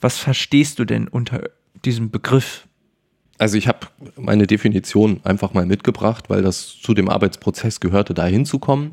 [0.00, 1.48] Was verstehst du denn unter
[1.84, 2.68] diesem Begriff?
[3.42, 8.24] Also ich habe meine Definition einfach mal mitgebracht, weil das zu dem Arbeitsprozess gehörte, da
[8.24, 8.92] hinzukommen.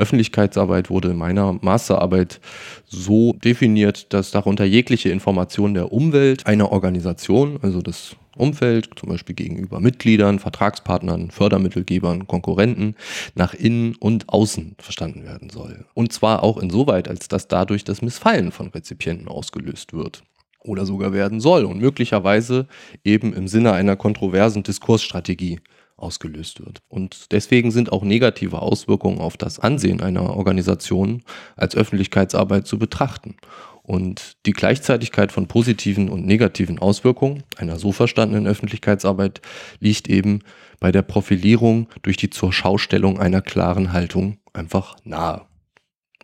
[0.00, 2.40] Öffentlichkeitsarbeit wurde in meiner Masterarbeit
[2.86, 9.36] so definiert, dass darunter jegliche Information der Umwelt einer Organisation, also das Umfeld, zum Beispiel
[9.36, 12.96] gegenüber Mitgliedern, Vertragspartnern, Fördermittelgebern, Konkurrenten,
[13.36, 15.84] nach innen und außen verstanden werden soll.
[15.94, 20.24] Und zwar auch insoweit, als dass dadurch das Missfallen von Rezipienten ausgelöst wird
[20.64, 22.66] oder sogar werden soll und möglicherweise
[23.04, 25.60] eben im Sinne einer kontroversen Diskursstrategie
[25.96, 26.82] ausgelöst wird.
[26.88, 31.22] Und deswegen sind auch negative Auswirkungen auf das Ansehen einer Organisation
[31.56, 33.36] als Öffentlichkeitsarbeit zu betrachten.
[33.82, 39.42] Und die Gleichzeitigkeit von positiven und negativen Auswirkungen einer so verstandenen Öffentlichkeitsarbeit
[39.78, 40.40] liegt eben
[40.80, 45.42] bei der Profilierung durch die Zurschaustellung einer klaren Haltung einfach nahe.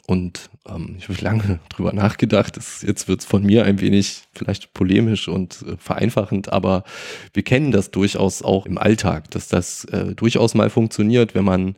[0.06, 2.56] Und ähm, ich habe lange drüber nachgedacht.
[2.56, 6.84] Das, jetzt wird es von mir ein wenig vielleicht polemisch und äh, vereinfachend, aber
[7.32, 11.76] wir kennen das durchaus auch im Alltag, dass das äh, durchaus mal funktioniert, wenn man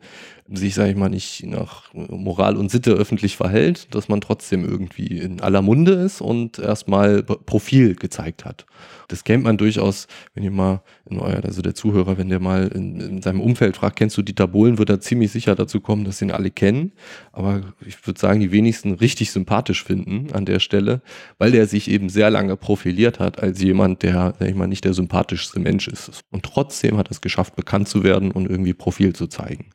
[0.51, 5.19] sich, sage ich mal, nicht nach Moral und Sitte öffentlich verhält, dass man trotzdem irgendwie
[5.19, 8.65] in aller Munde ist und erstmal Profil gezeigt hat.
[9.07, 12.67] Das kennt man durchaus, wenn ihr mal in euer, also der Zuhörer, wenn der mal
[12.67, 16.03] in, in seinem Umfeld fragt, kennst du Dieter Bohlen, wird er ziemlich sicher dazu kommen,
[16.03, 16.93] dass ihn alle kennen.
[17.31, 21.01] Aber ich würde sagen, die wenigsten richtig sympathisch finden an der Stelle,
[21.37, 24.85] weil der sich eben sehr lange profiliert hat als jemand, der, sag ich mal, nicht
[24.85, 26.21] der sympathischste Mensch ist.
[26.31, 29.69] Und trotzdem hat er es geschafft, bekannt zu werden und irgendwie Profil zu zeigen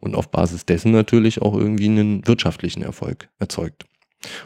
[0.00, 3.84] und auf Basis dessen natürlich auch irgendwie einen wirtschaftlichen Erfolg erzeugt.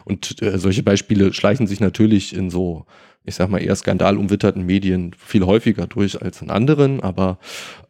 [0.05, 2.85] Und äh, solche Beispiele schleichen sich natürlich in so,
[3.23, 7.39] ich sag mal, eher skandalumwitterten Medien viel häufiger durch als in anderen, aber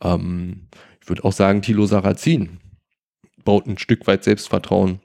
[0.02, 0.68] ähm,
[1.02, 2.60] ich würde auch sagen, Thilo Sarrazin
[3.44, 5.00] baut ein Stück weit Selbstvertrauen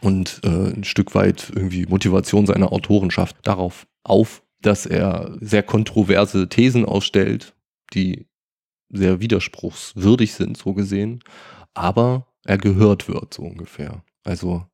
[0.00, 6.48] und äh, ein Stück weit irgendwie Motivation seiner Autorenschaft darauf auf, dass er sehr kontroverse
[6.48, 7.54] Thesen aufstellt,
[7.94, 8.26] die
[8.90, 11.22] sehr widerspruchswürdig sind, so gesehen,
[11.74, 14.02] aber er gehört wird, so ungefähr.
[14.24, 14.66] Also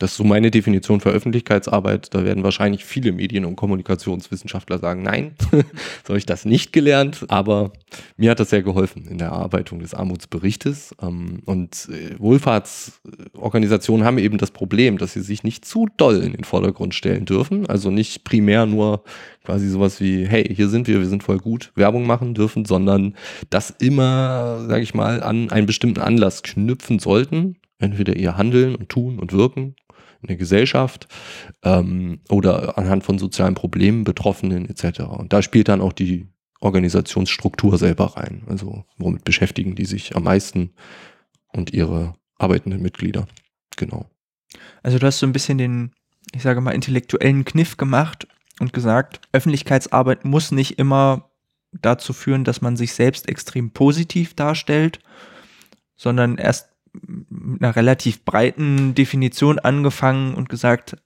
[0.00, 2.12] das ist so meine Definition für Öffentlichkeitsarbeit.
[2.14, 5.36] Da werden wahrscheinlich viele Medien- und Kommunikationswissenschaftler sagen, nein,
[6.02, 7.24] so habe ich das nicht gelernt.
[7.28, 7.72] Aber
[8.16, 10.96] mir hat das sehr geholfen in der Erarbeitung des Armutsberichtes.
[11.00, 16.32] Ähm, und äh, Wohlfahrtsorganisationen haben eben das Problem, dass sie sich nicht zu doll in
[16.32, 17.66] den Vordergrund stellen dürfen.
[17.68, 19.04] Also nicht primär nur
[19.44, 23.14] quasi sowas wie, hey, hier sind wir, wir sind voll gut, Werbung machen dürfen, sondern
[23.48, 28.88] das immer, sage ich mal, an einen bestimmten Anlass knüpfen sollten entweder ihr Handeln und
[28.88, 29.74] Tun und Wirken
[30.24, 31.06] in der Gesellschaft
[31.62, 35.00] ähm, oder anhand von sozialen Problemen, Betroffenen etc.
[35.00, 36.28] Und da spielt dann auch die
[36.60, 38.42] Organisationsstruktur selber rein.
[38.48, 40.70] Also womit beschäftigen die sich am meisten
[41.52, 43.26] und ihre arbeitenden Mitglieder.
[43.76, 44.06] Genau.
[44.82, 45.92] Also du hast so ein bisschen den,
[46.32, 48.26] ich sage mal, intellektuellen Kniff gemacht
[48.60, 51.30] und gesagt, Öffentlichkeitsarbeit muss nicht immer
[51.72, 55.00] dazu führen, dass man sich selbst extrem positiv darstellt,
[55.96, 60.96] sondern erst mit einer relativ breiten Definition angefangen und gesagt,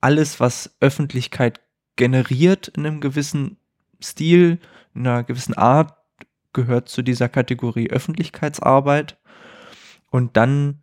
[0.00, 1.60] alles, was Öffentlichkeit
[1.96, 3.56] generiert in einem gewissen
[4.02, 4.58] Stil,
[4.94, 5.96] in einer gewissen Art,
[6.52, 9.18] gehört zu dieser Kategorie Öffentlichkeitsarbeit.
[10.10, 10.82] Und dann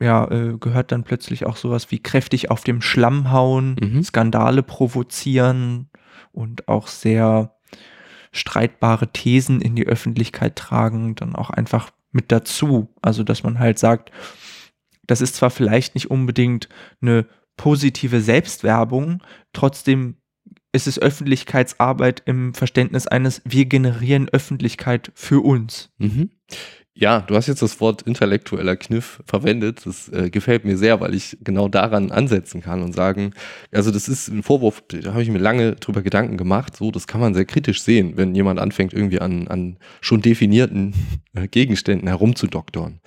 [0.00, 4.02] ja, äh, gehört dann plötzlich auch sowas wie kräftig auf dem Schlamm hauen, mhm.
[4.02, 5.88] Skandale provozieren
[6.32, 7.56] und auch sehr
[8.32, 12.88] streitbare Thesen in die Öffentlichkeit tragen, dann auch einfach mit dazu.
[13.02, 14.10] Also, dass man halt sagt,
[15.06, 16.68] das ist zwar vielleicht nicht unbedingt
[17.00, 20.16] eine positive Selbstwerbung, trotzdem
[20.72, 25.90] ist es Öffentlichkeitsarbeit im Verständnis eines, wir generieren Öffentlichkeit für uns.
[25.98, 26.30] Mhm.
[26.98, 29.84] Ja, du hast jetzt das Wort intellektueller Kniff verwendet.
[29.84, 33.34] Das äh, gefällt mir sehr, weil ich genau daran ansetzen kann und sagen,
[33.70, 36.74] also das ist ein Vorwurf, da habe ich mir lange drüber Gedanken gemacht.
[36.74, 40.94] So, das kann man sehr kritisch sehen, wenn jemand anfängt, irgendwie an, an schon definierten
[41.34, 43.00] äh, Gegenständen herumzudoktern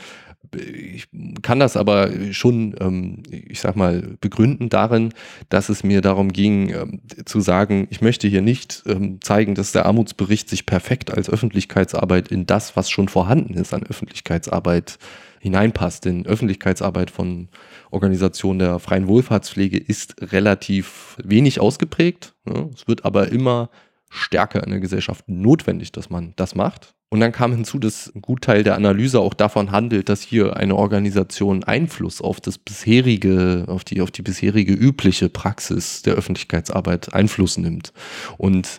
[0.56, 1.08] ich
[1.42, 5.14] kann das aber schon, ähm, ich sag mal, begründen darin,
[5.50, 9.72] dass es mir darum ging, ähm, zu sagen, ich möchte hier nicht ähm, zeigen, dass
[9.72, 14.98] der Armutsbericht sich perfekt als Öffentlichkeitsarbeit in das, was schon vorhanden ist an Öffentlichkeitsarbeit
[15.40, 16.06] hineinpasst.
[16.06, 17.50] Denn Öffentlichkeitsarbeit von
[17.92, 22.34] Organisationen der freien Wohlfahrtspflege ist relativ wenig ausgeprägt.
[22.46, 22.70] Ne?
[22.74, 23.70] Es wird aber immer
[24.10, 26.96] stärker in der Gesellschaft notwendig, dass man das macht.
[27.12, 30.76] Und dann kam hinzu, dass ein Gutteil der Analyse auch davon handelt, dass hier eine
[30.76, 37.58] Organisation Einfluss auf das bisherige, auf die, auf die bisherige übliche Praxis der Öffentlichkeitsarbeit Einfluss
[37.58, 37.94] nimmt.
[38.38, 38.78] Und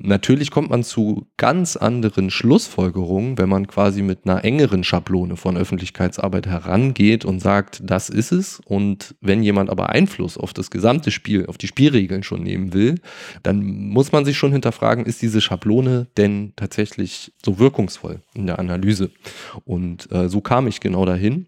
[0.00, 5.56] Natürlich kommt man zu ganz anderen Schlussfolgerungen, wenn man quasi mit einer engeren Schablone von
[5.56, 8.60] Öffentlichkeitsarbeit herangeht und sagt, das ist es.
[8.64, 13.00] Und wenn jemand aber Einfluss auf das gesamte Spiel, auf die Spielregeln schon nehmen will,
[13.42, 18.60] dann muss man sich schon hinterfragen, ist diese Schablone denn tatsächlich so wirkungsvoll in der
[18.60, 19.10] Analyse?
[19.64, 21.46] Und äh, so kam ich genau dahin.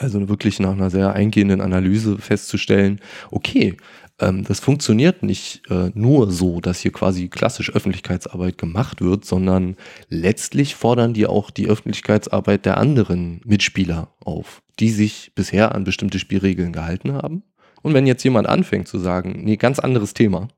[0.00, 3.00] Also wirklich nach einer sehr eingehenden Analyse festzustellen,
[3.30, 3.76] okay,
[4.20, 9.76] ähm, das funktioniert nicht äh, nur so, dass hier quasi klassisch Öffentlichkeitsarbeit gemacht wird, sondern
[10.08, 16.18] letztlich fordern die auch die Öffentlichkeitsarbeit der anderen Mitspieler auf, die sich bisher an bestimmte
[16.18, 17.42] Spielregeln gehalten haben.
[17.82, 20.48] Und wenn jetzt jemand anfängt zu sagen, nee, ganz anderes Thema,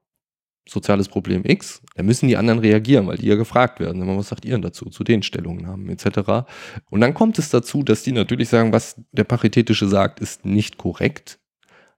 [0.69, 4.07] soziales Problem X, dann müssen die anderen reagieren, weil die ja gefragt werden.
[4.17, 6.47] Was sagt ihr denn dazu, zu den Stellungnahmen etc.
[6.91, 10.79] Und dann kommt es dazu, dass die natürlich sagen, was der Paritätische sagt, ist nicht
[10.79, 11.39] korrekt.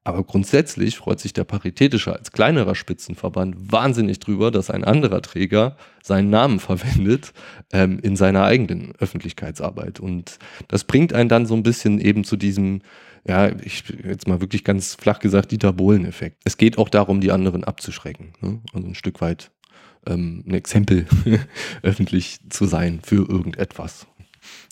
[0.05, 5.77] Aber grundsätzlich freut sich der Paritätische als kleinerer Spitzenverband wahnsinnig drüber, dass ein anderer Träger
[6.03, 7.33] seinen Namen verwendet
[7.73, 10.01] ähm, in seiner eigenen Öffentlichkeitsarbeit.
[10.01, 10.39] Und
[10.69, 12.83] das bringt einen dann so ein bisschen eben zu diesem,
[13.27, 16.43] ja, ich jetzt mal wirklich ganz flach gesagt, Dieter Bohlen-Effekt.
[16.45, 18.35] Es geht auch darum, die anderen abzuschrecken.
[18.43, 18.61] Ne?
[18.75, 19.51] Also ein Stück weit
[20.07, 21.07] ähm, ein Exempel
[21.83, 24.07] öffentlich zu sein für irgendetwas.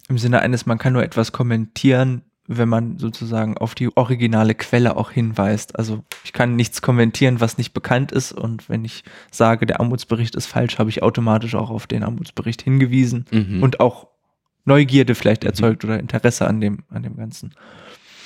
[0.09, 2.23] Im Sinne eines, man kann nur etwas kommentieren,
[2.59, 5.79] wenn man sozusagen auf die originale Quelle auch hinweist.
[5.79, 8.33] Also ich kann nichts kommentieren, was nicht bekannt ist.
[8.33, 12.63] Und wenn ich sage, der Armutsbericht ist falsch, habe ich automatisch auch auf den Armutsbericht
[12.63, 13.63] hingewiesen mhm.
[13.63, 14.09] und auch
[14.65, 15.91] Neugierde vielleicht erzeugt mhm.
[15.91, 17.55] oder Interesse an dem, an dem Ganzen.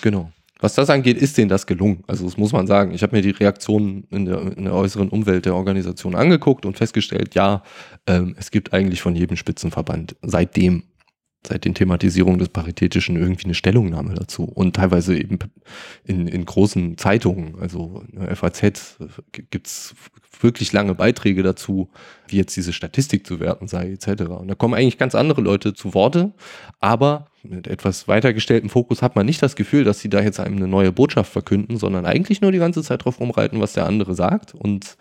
[0.03, 0.31] Genau.
[0.59, 2.03] Was das angeht, ist denen das gelungen.
[2.07, 2.93] Also das muss man sagen.
[2.93, 6.79] Ich habe mir die Reaktionen in der, in der, äußeren Umwelt der Organisation angeguckt und
[6.79, 7.63] festgestellt, ja,
[8.07, 10.85] ähm, es gibt eigentlich von jedem Spitzenverband seitdem
[11.47, 15.39] seit den Thematisierungen des Paritätischen irgendwie eine Stellungnahme dazu und teilweise eben
[16.05, 18.03] in, in großen Zeitungen, also
[18.35, 18.99] FAZ
[19.51, 19.95] gibt's
[20.41, 21.91] wirklich lange Beiträge dazu,
[22.29, 24.25] wie jetzt diese Statistik zu werten sei etc.
[24.25, 26.33] Und da kommen eigentlich ganz andere Leute zu Worte,
[26.81, 30.57] aber mit etwas weitergestelltem Fokus hat man nicht das Gefühl, dass sie da jetzt einem
[30.57, 34.15] eine neue Botschaft verkünden, sondern eigentlich nur die ganze Zeit drauf rumreiten, was der andere
[34.15, 34.97] sagt und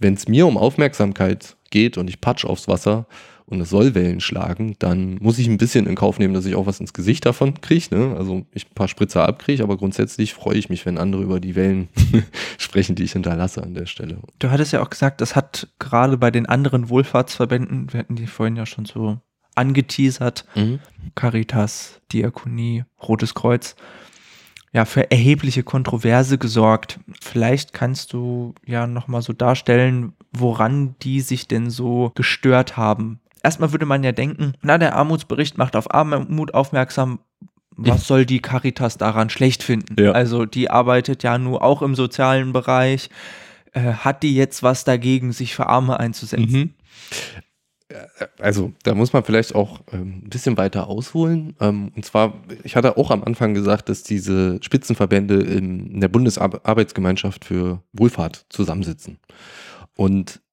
[0.00, 3.06] wenn es mir um Aufmerksamkeit geht und ich patsch aufs Wasser
[3.48, 6.54] und es soll Wellen schlagen, dann muss ich ein bisschen in Kauf nehmen, dass ich
[6.54, 7.86] auch was ins Gesicht davon kriege.
[7.90, 8.14] Ne?
[8.16, 11.56] Also ich ein paar Spritzer abkriege, aber grundsätzlich freue ich mich, wenn andere über die
[11.56, 11.88] Wellen
[12.58, 14.18] sprechen, die ich hinterlasse an der Stelle.
[14.38, 18.26] Du hattest ja auch gesagt, das hat gerade bei den anderen Wohlfahrtsverbänden, wir hatten die
[18.26, 19.18] vorhin ja schon so
[19.54, 20.78] angeteasert, mhm.
[21.14, 23.76] Caritas, Diakonie, Rotes Kreuz,
[24.72, 27.00] ja, für erhebliche Kontroverse gesorgt.
[27.22, 33.72] Vielleicht kannst du ja nochmal so darstellen, woran die sich denn so gestört haben erstmal
[33.72, 37.20] würde man ja denken, na, der Armutsbericht macht auf Armut aufmerksam.
[37.80, 40.02] Was soll die Caritas daran schlecht finden?
[40.02, 40.10] Ja.
[40.10, 43.08] Also die arbeitet ja nur auch im sozialen Bereich.
[43.72, 46.50] Äh, hat die jetzt was dagegen, sich für Arme einzusetzen?
[46.50, 46.74] Mhm.
[48.40, 51.54] also da muss man vielleicht auch ähm, ein bisschen weiter ausholen.
[51.60, 52.34] Ähm, und zwar,
[52.64, 59.18] ich hatte auch am Anfang gesagt, dass diese Spitzenverbände in der Bundesarbeitsgemeinschaft für Wohlfahrt zusammensitzen.
[59.94, 60.47] Und äh,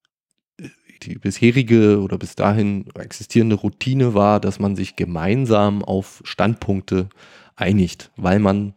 [1.05, 7.09] die bisherige oder bis dahin existierende Routine war, dass man sich gemeinsam auf Standpunkte
[7.55, 8.73] einigt, weil man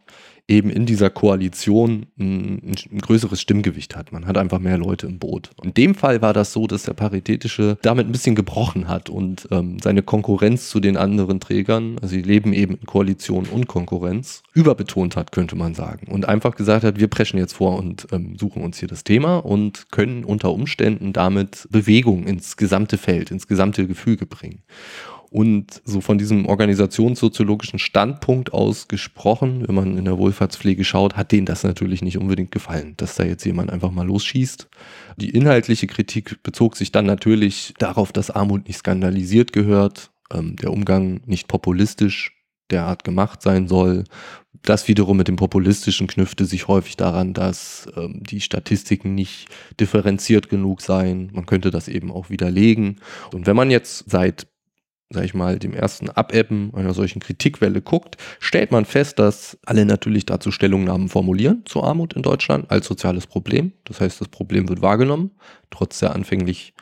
[0.49, 4.11] eben in dieser Koalition ein, ein, größeres Stimmgewicht hat.
[4.11, 5.51] Man hat einfach mehr Leute im Boot.
[5.63, 9.47] In dem Fall war das so, dass der Paritätische damit ein bisschen gebrochen hat und
[9.51, 14.41] ähm, seine Konkurrenz zu den anderen Trägern, also sie leben eben in Koalition und Konkurrenz,
[14.53, 16.07] überbetont hat, könnte man sagen.
[16.11, 19.37] Und einfach gesagt hat, wir preschen jetzt vor und ähm, suchen uns hier das Thema
[19.37, 24.63] und können unter Umständen damit Bewegung ins gesamte Feld, ins gesamte Gefüge bringen.
[25.31, 31.31] Und so von diesem organisationssoziologischen Standpunkt aus gesprochen, wenn man in der Wohlfahrtspflege schaut, hat
[31.31, 34.67] denen das natürlich nicht unbedingt gefallen, dass da jetzt jemand einfach mal losschießt.
[35.17, 40.71] Die inhaltliche Kritik bezog sich dann natürlich darauf, dass Armut nicht skandalisiert gehört, ähm, der
[40.71, 42.35] Umgang nicht populistisch
[42.71, 44.05] derart gemacht sein soll.
[44.63, 49.47] Das wiederum mit dem Populistischen knüpfte sich häufig daran, dass ähm, die Statistiken nicht
[49.79, 51.29] differenziert genug seien.
[51.33, 52.99] Man könnte das eben auch widerlegen.
[53.31, 54.47] Und wenn man jetzt seit
[55.11, 59.85] sag ich mal, dem ersten Abebben einer solchen Kritikwelle guckt, stellt man fest, dass alle
[59.85, 63.73] natürlich dazu Stellungnahmen formulieren zur Armut in Deutschland als soziales Problem.
[63.85, 65.31] Das heißt, das Problem wird wahrgenommen,
[65.71, 66.75] trotz der anfänglich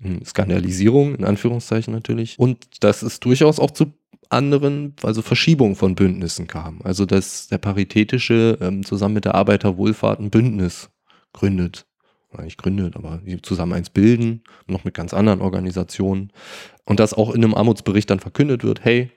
[0.00, 2.38] hm, Skandalisierung, in Anführungszeichen natürlich.
[2.38, 3.94] Und dass es durchaus auch zu
[4.28, 6.80] anderen, also Verschiebungen von Bündnissen kam.
[6.84, 10.90] Also dass der Paritätische ähm, zusammen mit der Arbeiterwohlfahrt ein Bündnis
[11.32, 11.86] gründet
[12.40, 16.32] nicht gründet, aber die zusammen eins bilden, noch mit ganz anderen Organisationen.
[16.84, 19.10] Und das auch in einem Armutsbericht dann verkündet wird, hey,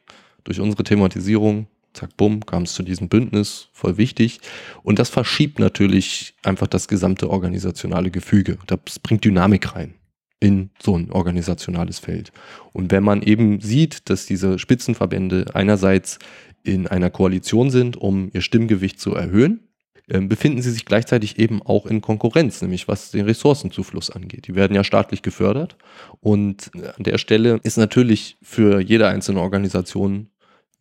[0.44, 4.40] durch unsere Thematisierung, zack, bumm, kam es zu diesem Bündnis, voll wichtig.
[4.84, 8.58] Und das verschiebt natürlich einfach das gesamte organisationale Gefüge.
[8.68, 9.94] Das bringt Dynamik rein
[10.40, 12.32] in so ein organisationales Feld.
[12.74, 16.20] Und wenn man eben sieht, dass diese Spitzenverbände einerseits
[16.64, 19.62] in einer Koalition sind, um ihr Stimmgewicht zu erhöhen,
[20.08, 24.48] befinden sie sich gleichzeitig eben auch in Konkurrenz, nämlich was den Ressourcenzufluss angeht.
[24.48, 25.78] Die werden ja staatlich gefördert
[26.20, 30.30] und an der Stelle ist natürlich für jede einzelne Organisation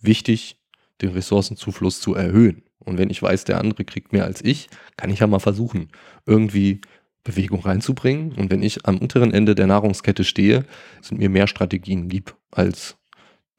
[0.00, 0.60] wichtig,
[1.00, 2.62] den Ressourcenzufluss zu erhöhen.
[2.78, 4.68] Und wenn ich weiß, der andere kriegt mehr als ich,
[4.98, 5.88] kann ich ja mal versuchen,
[6.26, 6.82] irgendwie
[7.24, 8.32] Bewegung reinzubringen.
[8.32, 10.66] Und wenn ich am unteren Ende der Nahrungskette stehe,
[11.00, 12.96] sind mir mehr Strategien lieb als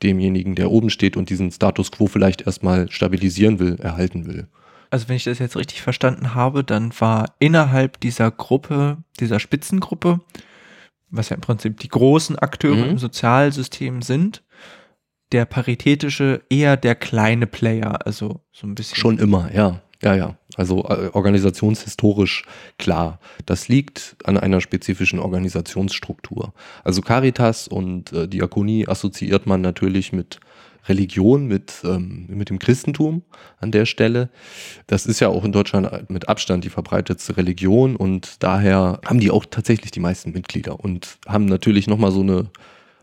[0.04, 4.48] demjenigen, der oben steht und diesen Status quo vielleicht erstmal stabilisieren will, erhalten will
[4.90, 10.20] also wenn ich das jetzt richtig verstanden habe, dann war innerhalb dieser Gruppe, dieser Spitzengruppe,
[11.10, 12.92] was ja im Prinzip die großen Akteure mhm.
[12.92, 14.44] im Sozialsystem sind,
[15.32, 18.98] der paritätische eher der kleine Player, also so ein bisschen.
[18.98, 19.82] Schon immer, ja.
[20.02, 20.38] Ja, ja.
[20.56, 22.44] Also äh, organisationshistorisch
[22.78, 23.20] klar.
[23.46, 26.54] Das liegt an einer spezifischen Organisationsstruktur.
[26.84, 30.40] Also Caritas und äh, Diakonie assoziiert man natürlich mit
[30.88, 33.24] Religion, mit, ähm, mit dem Christentum
[33.60, 34.30] an der Stelle.
[34.88, 39.32] Das ist ja auch in Deutschland mit Abstand die verbreitetste Religion und daher haben die
[39.32, 42.50] auch tatsächlich die meisten Mitglieder und haben natürlich nochmal so eine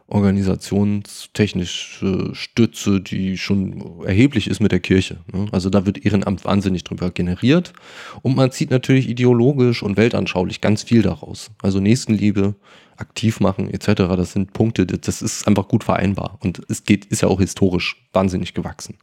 [0.09, 5.19] organisationstechnische Stütze, die schon erheblich ist mit der Kirche.
[5.33, 5.47] Ne?
[5.53, 7.73] Also da wird Ehrenamt wahnsinnig drüber generiert
[8.23, 11.51] und man zieht natürlich ideologisch und weltanschaulich ganz viel daraus.
[11.63, 12.55] Also Nächstenliebe,
[12.97, 13.87] aktiv machen etc.
[14.17, 17.97] Das sind Punkte, das ist einfach gut vereinbar und es geht, ist ja auch historisch
[18.13, 18.99] wahnsinnig gewachsen.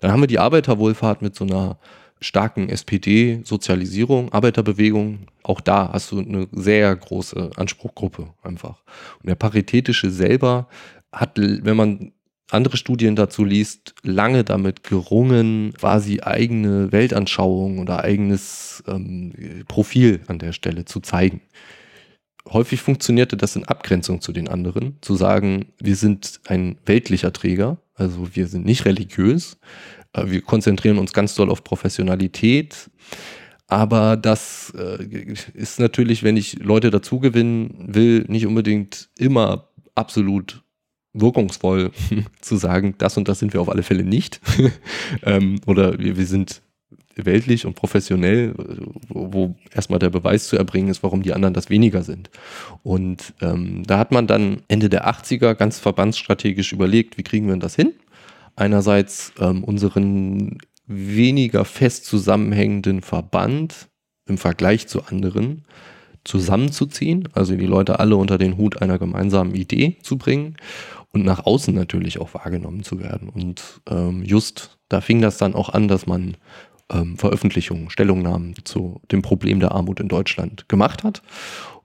[0.00, 1.78] Dann haben wir die Arbeiterwohlfahrt mit so einer
[2.20, 8.82] starken SPD-Sozialisierung, Arbeiterbewegung, auch da hast du eine sehr große Anspruchgruppe einfach.
[9.20, 10.68] Und der Paritätische selber
[11.12, 12.12] hat, wenn man
[12.50, 20.38] andere Studien dazu liest, lange damit gerungen, quasi eigene Weltanschauung oder eigenes ähm, Profil an
[20.38, 21.42] der Stelle zu zeigen.
[22.48, 27.78] Häufig funktionierte das in Abgrenzung zu den anderen, zu sagen, wir sind ein weltlicher Träger,
[27.94, 29.58] also wir sind nicht religiös,
[30.14, 32.90] wir konzentrieren uns ganz doll auf Professionalität.
[33.66, 40.62] Aber das äh, ist natürlich, wenn ich Leute dazu gewinnen will, nicht unbedingt immer absolut
[41.12, 41.92] wirkungsvoll
[42.40, 44.40] zu sagen, das und das sind wir auf alle Fälle nicht.
[45.22, 46.62] ähm, oder wir, wir sind
[47.14, 48.54] weltlich und professionell,
[49.08, 52.30] wo, wo, erstmal der Beweis zu erbringen ist, warum die anderen das weniger sind.
[52.82, 57.56] Und ähm, da hat man dann Ende der 80er ganz verbandsstrategisch überlegt, wie kriegen wir
[57.56, 57.92] das hin?
[58.60, 63.88] Einerseits ähm, unseren weniger fest zusammenhängenden Verband
[64.26, 65.64] im Vergleich zu anderen
[66.24, 70.56] zusammenzuziehen, also die Leute alle unter den Hut einer gemeinsamen Idee zu bringen
[71.12, 73.30] und nach außen natürlich auch wahrgenommen zu werden.
[73.30, 76.36] Und ähm, just da fing das dann auch an, dass man
[76.92, 81.22] ähm, Veröffentlichungen, Stellungnahmen zu dem Problem der Armut in Deutschland gemacht hat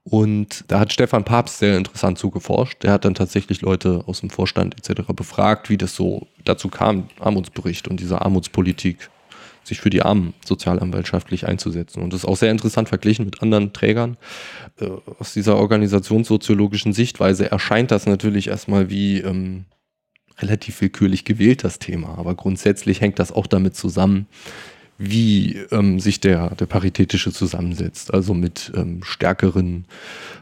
[0.08, 2.84] Und da hat Stefan Papst sehr interessant zugeforscht.
[2.84, 5.01] Der hat dann tatsächlich Leute aus dem Vorstand etc.
[5.16, 9.10] befragt, wie das so dazu kam, Armutsbericht und diese Armutspolitik,
[9.64, 12.03] sich für die Armen sozialanwaltschaftlich einzusetzen.
[12.03, 14.18] Und das ist auch sehr interessant verglichen mit anderen Trägern.
[14.80, 19.66] Äh, aus dieser organisationssoziologischen Sichtweise erscheint das natürlich erstmal wie ähm,
[20.38, 22.20] relativ willkürlich gewählt, das Thema.
[22.20, 24.28] Aber grundsätzlich hängt das auch damit zusammen,
[24.98, 28.14] wie ähm, sich der, der Paritätische zusammensetzt.
[28.14, 29.86] Also mit ähm, stärkeren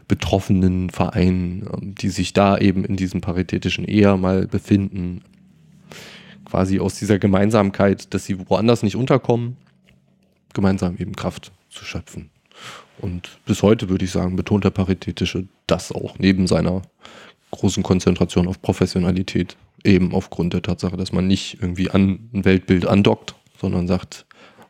[0.06, 5.22] betroffenen Vereinen, ähm, die sich da eben in diesem paritätischen eher mal befinden.
[6.44, 9.56] Quasi aus dieser Gemeinsamkeit, dass sie woanders nicht unterkommen,
[10.52, 12.30] gemeinsam eben Kraft zu schöpfen.
[12.98, 16.82] Und bis heute würde ich sagen, betont der Paritätische das auch neben seiner
[17.50, 22.86] großen Konzentration auf Professionalität, eben aufgrund der Tatsache, dass man nicht irgendwie an ein Weltbild
[22.86, 24.26] andockt, sondern sagt,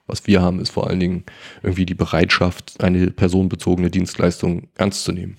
[0.07, 1.25] was wir haben, ist vor allen Dingen
[1.63, 5.37] irgendwie die Bereitschaft, eine personenbezogene Dienstleistung ernst zu nehmen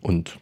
[0.00, 0.38] und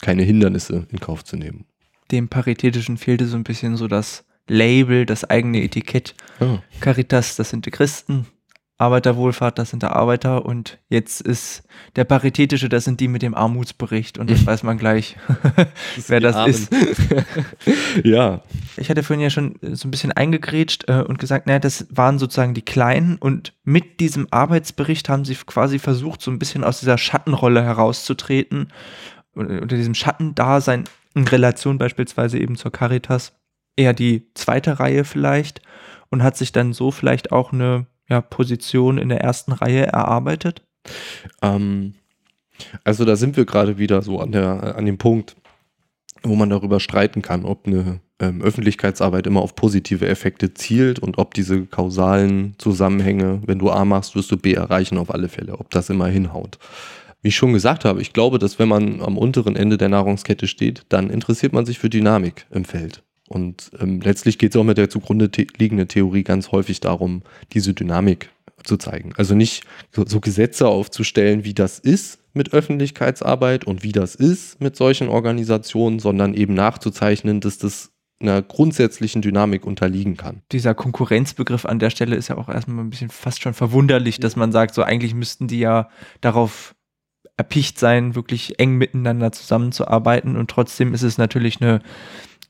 [0.00, 1.66] keine Hindernisse in Kauf zu nehmen.
[2.10, 6.14] Dem Paritätischen fehlte so ein bisschen so das Label, das eigene Etikett.
[6.40, 6.62] Ja.
[6.80, 8.26] Caritas, das sind die Christen,
[8.80, 11.64] Arbeiterwohlfahrt, das sind der Arbeiter und jetzt ist
[11.96, 15.16] der Paritätische, das sind die mit dem Armutsbericht und das weiß man gleich,
[15.96, 16.50] das wer das Armen.
[16.50, 16.72] ist.
[18.04, 18.40] ja.
[18.76, 22.18] Ich hatte vorhin ja schon so ein bisschen eingegrätscht äh, und gesagt, naja, das waren
[22.18, 26.80] sozusagen die Kleinen und mit diesem Arbeitsbericht haben sie quasi versucht, so ein bisschen aus
[26.80, 28.72] dieser Schattenrolle herauszutreten,
[29.34, 33.32] unter diesem Schattendasein in Relation beispielsweise eben zur Caritas,
[33.76, 35.60] eher die zweite Reihe vielleicht
[36.08, 40.62] und hat sich dann so vielleicht auch eine ja, Position in der ersten Reihe erarbeitet?
[41.40, 41.94] Ähm,
[42.84, 45.36] also da sind wir gerade wieder so an, der, an dem Punkt,
[46.22, 51.18] wo man darüber streiten kann, ob eine ähm, Öffentlichkeitsarbeit immer auf positive Effekte zielt und
[51.18, 55.58] ob diese kausalen Zusammenhänge, wenn du A machst, wirst du B erreichen auf alle Fälle,
[55.58, 56.58] ob das immer hinhaut.
[57.22, 60.46] Wie ich schon gesagt habe, ich glaube, dass wenn man am unteren Ende der Nahrungskette
[60.46, 63.02] steht, dann interessiert man sich für Dynamik im Feld.
[63.32, 67.22] Und ähm, letztlich geht es auch mit der zugrunde liegenden Theorie ganz häufig darum,
[67.52, 68.30] diese Dynamik
[68.64, 69.12] zu zeigen.
[69.16, 69.62] Also nicht
[69.92, 75.08] so, so, Gesetze aufzustellen, wie das ist mit Öffentlichkeitsarbeit und wie das ist mit solchen
[75.08, 80.42] Organisationen, sondern eben nachzuzeichnen, dass das einer grundsätzlichen Dynamik unterliegen kann.
[80.50, 84.34] Dieser Konkurrenzbegriff an der Stelle ist ja auch erstmal ein bisschen fast schon verwunderlich, dass
[84.34, 85.88] man sagt, so eigentlich müssten die ja
[86.20, 86.74] darauf
[87.36, 91.80] erpicht sein, wirklich eng miteinander zusammenzuarbeiten und trotzdem ist es natürlich eine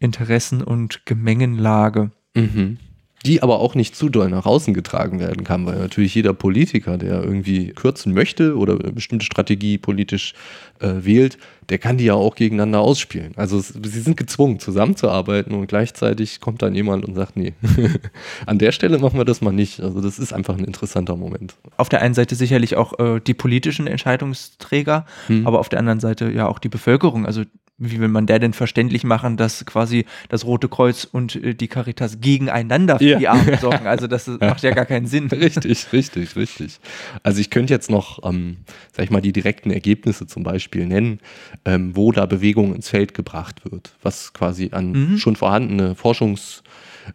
[0.00, 2.10] Interessen- und Gemengenlage.
[2.34, 2.78] Mhm.
[3.26, 6.96] Die aber auch nicht zu doll nach außen getragen werden kann, weil natürlich jeder Politiker,
[6.96, 10.32] der irgendwie kürzen möchte oder eine bestimmte Strategie politisch
[10.78, 11.36] äh, wählt,
[11.70, 13.32] der kann die ja auch gegeneinander ausspielen.
[13.36, 17.52] Also es, sie sind gezwungen, zusammenzuarbeiten und gleichzeitig kommt dann jemand und sagt, nee,
[18.46, 19.80] an der Stelle machen wir das mal nicht.
[19.80, 21.54] Also das ist einfach ein interessanter Moment.
[21.76, 25.46] Auf der einen Seite sicherlich auch äh, die politischen Entscheidungsträger, hm.
[25.46, 27.24] aber auf der anderen Seite ja auch die Bevölkerung.
[27.24, 27.42] Also
[27.80, 31.66] wie will man der denn verständlich machen, dass quasi das Rote Kreuz und äh, die
[31.66, 33.18] Caritas gegeneinander für ja.
[33.18, 33.86] die Armen sorgen?
[33.86, 35.28] Also das macht ja gar keinen Sinn.
[35.28, 36.78] Richtig, richtig, richtig.
[37.22, 38.58] Also ich könnte jetzt noch, ähm,
[38.92, 41.20] sag ich mal, die direkten Ergebnisse zum Beispiel nennen,
[41.64, 45.18] ähm, wo da Bewegung ins Feld gebracht wird, was quasi an mhm.
[45.18, 46.62] schon vorhandene Forschungs-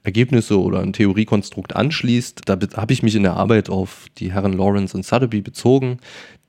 [0.04, 2.42] Ergebnisse oder ein Theoriekonstrukt anschließt.
[2.46, 6.00] Da habe ich mich in der Arbeit auf die Herren Lawrence und Sotheby bezogen,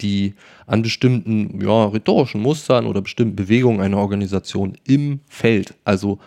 [0.01, 0.35] die
[0.67, 6.19] an bestimmten ja, rhetorischen Mustern oder bestimmten Bewegungen einer Organisation im Feld, also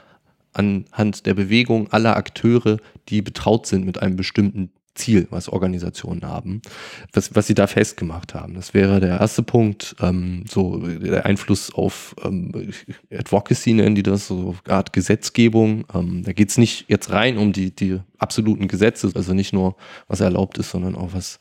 [0.53, 2.77] anhand der Bewegung aller Akteure,
[3.09, 6.61] die betraut sind mit einem bestimmten Ziel, was Organisationen haben,
[7.13, 8.53] was, was sie da festgemacht haben.
[8.53, 12.51] Das wäre der erste Punkt, ähm, so der Einfluss auf ähm,
[13.11, 15.85] Advocacy nennen die das, so eine Art Gesetzgebung.
[15.93, 19.75] Ähm, da geht es nicht jetzt rein um die, die absoluten Gesetze, also nicht nur,
[20.07, 21.39] was erlaubt ist, sondern auch was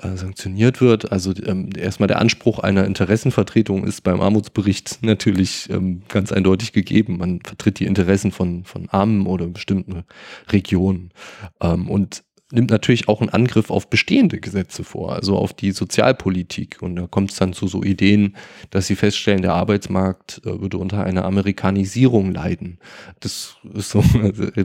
[0.00, 1.10] äh, sanktioniert wird.
[1.10, 7.18] Also ähm, erstmal der Anspruch einer Interessenvertretung ist beim Armutsbericht natürlich ähm, ganz eindeutig gegeben.
[7.18, 10.04] Man vertritt die Interessen von, von Armen oder bestimmten
[10.52, 11.10] Regionen.
[11.60, 16.78] Ähm, und nimmt natürlich auch einen Angriff auf bestehende Gesetze vor, also auf die Sozialpolitik.
[16.80, 18.36] Und da kommt es dann zu so Ideen,
[18.70, 22.78] dass sie feststellen, der Arbeitsmarkt äh, würde unter einer Amerikanisierung leiden.
[23.20, 24.02] Das ist so,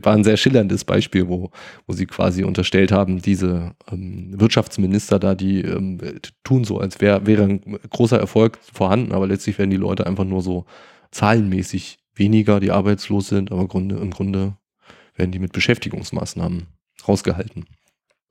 [0.03, 1.51] war ein sehr schillerndes Beispiel, wo,
[1.85, 5.99] wo sie quasi unterstellt haben, diese ähm, Wirtschaftsminister da, die ähm,
[6.45, 10.25] tun so, als wär, wäre ein großer Erfolg vorhanden, aber letztlich werden die Leute einfach
[10.25, 10.65] nur so
[11.11, 14.55] zahlenmäßig weniger, die arbeitslos sind, aber Grunde, im Grunde
[15.15, 16.67] werden die mit Beschäftigungsmaßnahmen
[17.07, 17.65] rausgehalten.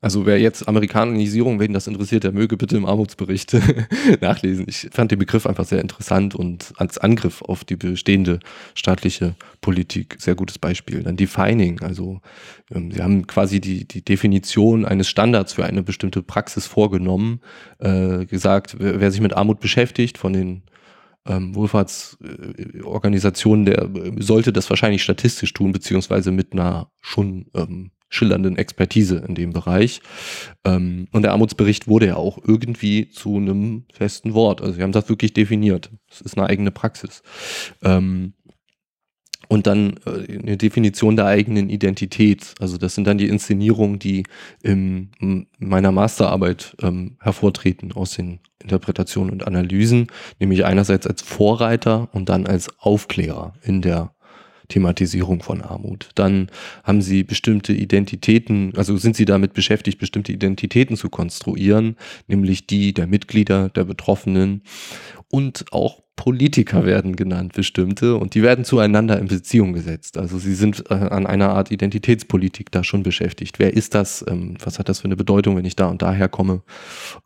[0.03, 3.57] Also wer jetzt Amerikanisierung, wen das interessiert, der möge bitte im Armutsbericht
[4.21, 4.65] nachlesen.
[4.69, 8.41] Ich fand den Begriff einfach sehr interessant und als Angriff auf die bestehende
[8.75, 11.05] staatliche Politik sehr gutes Beispiel.
[11.05, 12.21] Dann Defining, also
[12.75, 17.41] ähm, sie haben quasi die, die Definition eines Standards für eine bestimmte Praxis vorgenommen,
[17.79, 20.65] äh, gesagt, wer, wer sich mit Armut beschäftigt, von den
[21.27, 28.57] ähm, Wohlfahrtsorganisationen, der äh, sollte das wahrscheinlich statistisch tun, beziehungsweise mit einer schon ähm, schillernden
[28.57, 30.03] Expertise in dem Bereich.
[30.65, 34.61] Ähm, und der Armutsbericht wurde ja auch irgendwie zu einem festen Wort.
[34.61, 35.91] Also wir haben das wirklich definiert.
[36.11, 37.23] Es ist eine eigene Praxis.
[37.83, 38.35] Ähm,
[39.49, 42.55] und dann äh, eine Definition der eigenen Identität.
[42.61, 44.25] Also das sind dann die Inszenierungen, die
[44.63, 45.11] in
[45.59, 50.07] meiner Masterarbeit ähm, hervortreten aus den Interpretationen und Analysen,
[50.39, 54.15] nämlich einerseits als Vorreiter und dann als Aufklärer in der
[54.73, 56.11] Thematisierung von Armut.
[56.15, 56.49] Dann
[56.83, 61.97] haben sie bestimmte Identitäten, also sind sie damit beschäftigt, bestimmte Identitäten zu konstruieren,
[62.27, 64.63] nämlich die der Mitglieder, der Betroffenen
[65.29, 70.19] und auch Politiker werden genannt, bestimmte, und die werden zueinander in Beziehung gesetzt.
[70.19, 73.59] Also sie sind äh, an einer Art Identitätspolitik da schon beschäftigt.
[73.59, 74.25] Wer ist das?
[74.29, 76.63] Ähm, was hat das für eine Bedeutung, wenn ich da und daher komme?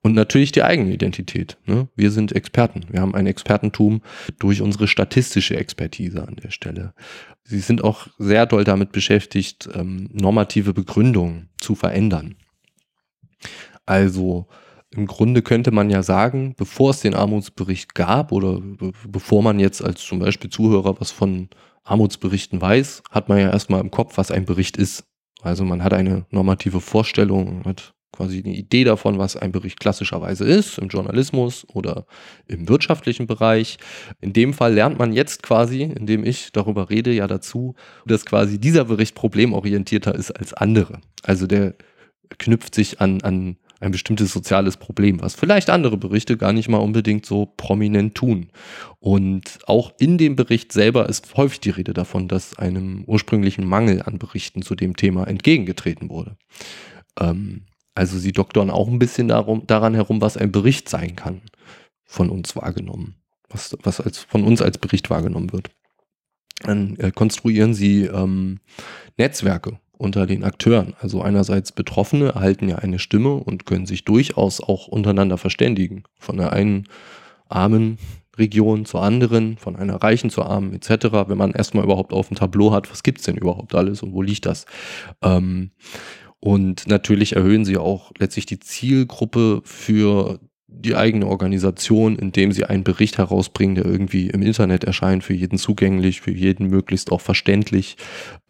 [0.03, 1.59] Und natürlich die eigene Identität.
[1.67, 1.89] Ne?
[1.97, 2.87] Wir sind Experten.
[2.89, 4.03] Wir haben ein Expertentum
[4.39, 6.95] durch unsere statistische Expertise an der Stelle.
[7.43, 12.37] Sie sind auch sehr doll damit beschäftigt, ähm, normative Begründungen zu verändern.
[13.85, 14.47] Also
[14.97, 19.59] im Grunde könnte man ja sagen, bevor es den Armutsbericht gab oder be bevor man
[19.59, 21.49] jetzt als zum Beispiel Zuhörer was von
[21.85, 25.05] Armutsberichten weiß, hat man ja erstmal im Kopf, was ein Bericht ist.
[25.43, 30.45] Also man hat eine normative Vorstellung, hat quasi eine Idee davon, was ein Bericht klassischerweise
[30.45, 32.07] ist, im Journalismus oder
[32.49, 33.77] im wirtschaftlichen Bereich.
[34.21, 37.75] In dem Fall lernt man jetzt quasi, indem ich darüber rede, ja dazu,
[38.07, 41.01] dass quasi dieser Bericht problemorientierter ist als andere.
[41.23, 41.75] Also der
[42.39, 46.79] knüpft sich an, an ein bestimmtes soziales Problem, was vielleicht andere Berichte gar nicht mal
[46.79, 48.49] unbedingt so prominent tun.
[48.99, 54.03] Und auch in dem Bericht selber ist häufig die Rede davon, dass einem ursprünglichen Mangel
[54.03, 56.37] an Berichten zu dem Thema entgegengetreten wurde.
[57.21, 61.43] Ähm, also sie doktoren auch ein bisschen darum, daran herum, was ein Bericht sein kann,
[62.05, 63.17] von uns wahrgenommen,
[63.49, 65.71] was, was als, von uns als Bericht wahrgenommen wird.
[66.63, 68.61] Dann äh, konstruieren sie ähm,
[69.19, 70.95] Netzwerke unter den Akteuren.
[71.01, 76.05] Also einerseits Betroffene erhalten ja eine Stimme und können sich durchaus auch untereinander verständigen.
[76.19, 76.89] Von der einen
[77.49, 77.99] armen
[78.39, 81.07] Region zur anderen, von einer reichen zur armen etc.
[81.27, 84.13] Wenn man erstmal überhaupt auf dem Tableau hat, was gibt es denn überhaupt alles und
[84.13, 84.67] wo liegt das?
[85.23, 85.71] Ähm,
[86.41, 90.39] und natürlich erhöhen sie auch letztlich die Zielgruppe für
[90.69, 95.59] die eigene Organisation, indem sie einen Bericht herausbringen, der irgendwie im Internet erscheint, für jeden
[95.59, 97.97] zugänglich, für jeden möglichst auch verständlich,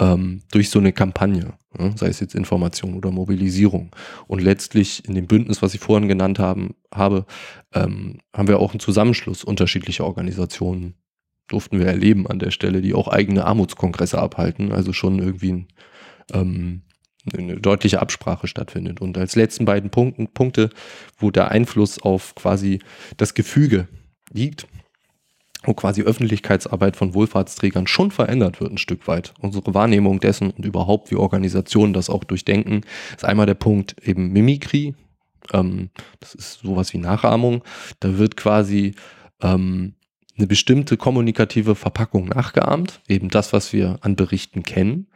[0.01, 3.95] ähm, durch so eine Kampagne, ja, sei es jetzt Information oder Mobilisierung.
[4.27, 7.27] Und letztlich in dem Bündnis, was ich vorhin genannt haben, habe,
[7.75, 10.95] ähm, haben wir auch einen Zusammenschluss unterschiedlicher Organisationen,
[11.49, 15.69] durften wir erleben an der Stelle, die auch eigene Armutskongresse abhalten, also schon irgendwie ein
[16.33, 16.83] ähm,
[17.35, 19.01] eine deutliche Absprache stattfindet.
[19.01, 20.71] Und als letzten beiden Punkten, Punkte,
[21.19, 22.81] wo der Einfluss auf quasi
[23.17, 23.89] das Gefüge
[24.33, 24.67] liegt,
[25.65, 29.35] wo quasi Öffentlichkeitsarbeit von Wohlfahrtsträgern schon verändert wird ein Stück weit.
[29.41, 32.83] Unsere Wahrnehmung dessen und überhaupt wie Organisationen das auch durchdenken,
[33.15, 34.95] ist einmal der Punkt eben Mimikry.
[35.53, 37.63] Ähm, das ist sowas wie Nachahmung.
[38.01, 38.95] Da wird quasi
[39.43, 39.95] ähm,
[40.39, 45.09] eine bestimmte kommunikative Verpackung nachgeahmt, eben das, was wir an Berichten kennen.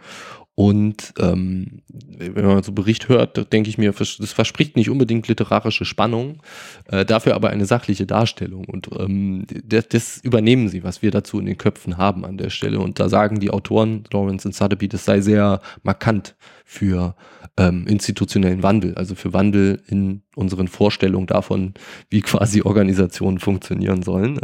[0.55, 1.81] Und ähm,
[2.19, 6.43] wenn man so Bericht hört, denke ich mir, das verspricht nicht unbedingt literarische Spannung,
[6.89, 8.67] äh, dafür aber eine sachliche Darstellung.
[8.67, 12.51] Und ähm, das, das, übernehmen sie, was wir dazu in den Köpfen haben an der
[12.51, 12.81] Stelle.
[12.81, 17.15] Und da sagen die Autoren, Lawrence und Sotheby, das sei sehr markant für
[17.57, 21.75] ähm, institutionellen Wandel, also für Wandel in unseren Vorstellungen davon,
[22.11, 24.39] wie quasi Organisationen funktionieren sollen.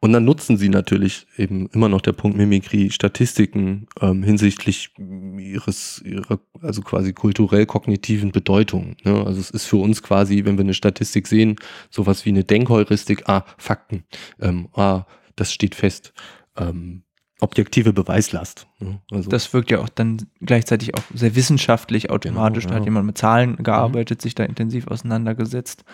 [0.00, 4.90] Und dann nutzen sie natürlich eben immer noch der Punkt Mimikry Statistiken ähm, hinsichtlich
[5.38, 8.96] ihres, ihrer, also quasi kulturell-kognitiven Bedeutung.
[9.04, 9.24] Ne?
[9.24, 11.56] Also es ist für uns quasi, wenn wir eine Statistik sehen,
[11.90, 14.04] sowas wie eine Denkheuristik, ah, Fakten,
[14.40, 16.12] ähm, ah, das steht fest.
[16.56, 17.02] Ähm,
[17.40, 18.66] objektive Beweislast.
[18.78, 19.00] Ne?
[19.10, 22.64] Also das wirkt ja auch dann gleichzeitig auch sehr wissenschaftlich automatisch.
[22.64, 22.78] Genau, ja.
[22.78, 24.22] Da hat jemand mit Zahlen gearbeitet, mhm.
[24.22, 25.84] sich da intensiv auseinandergesetzt.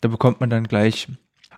[0.00, 1.08] Da bekommt man dann gleich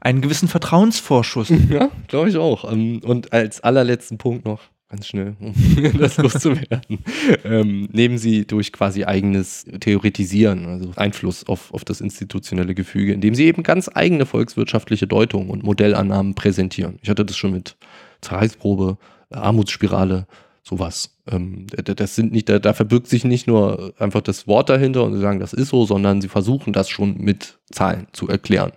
[0.00, 1.52] einen gewissen Vertrauensvorschuss.
[1.70, 2.70] Ja, glaube ich auch.
[2.70, 5.54] Ähm, und als allerletzten Punkt noch, ganz schnell, um
[5.98, 6.98] das loszuwerden,
[7.44, 13.34] ähm, nehmen sie durch quasi eigenes Theoretisieren, also Einfluss auf, auf das institutionelle Gefüge, indem
[13.34, 16.98] sie eben ganz eigene volkswirtschaftliche Deutungen und Modellannahmen präsentieren.
[17.02, 17.76] Ich hatte das schon mit
[18.20, 18.98] Zerreißprobe,
[19.30, 20.26] Armutsspirale,
[20.62, 21.16] sowas.
[21.30, 25.14] Ähm, das sind nicht, da, da verbirgt sich nicht nur einfach das Wort dahinter und
[25.14, 28.72] sie sagen, das ist so, sondern sie versuchen das schon mit Zahlen zu erklären.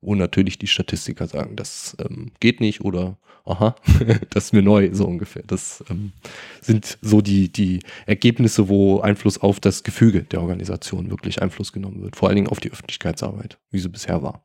[0.00, 3.18] Wo natürlich die Statistiker sagen, das ähm, geht nicht oder
[3.48, 3.74] aha,
[4.30, 5.42] das ist mir neu, so ungefähr.
[5.46, 6.12] Das ähm,
[6.60, 12.02] sind so die, die Ergebnisse, wo Einfluss auf das Gefüge der Organisation wirklich Einfluss genommen
[12.02, 12.16] wird.
[12.16, 14.42] Vor allen Dingen auf die Öffentlichkeitsarbeit, wie sie bisher war.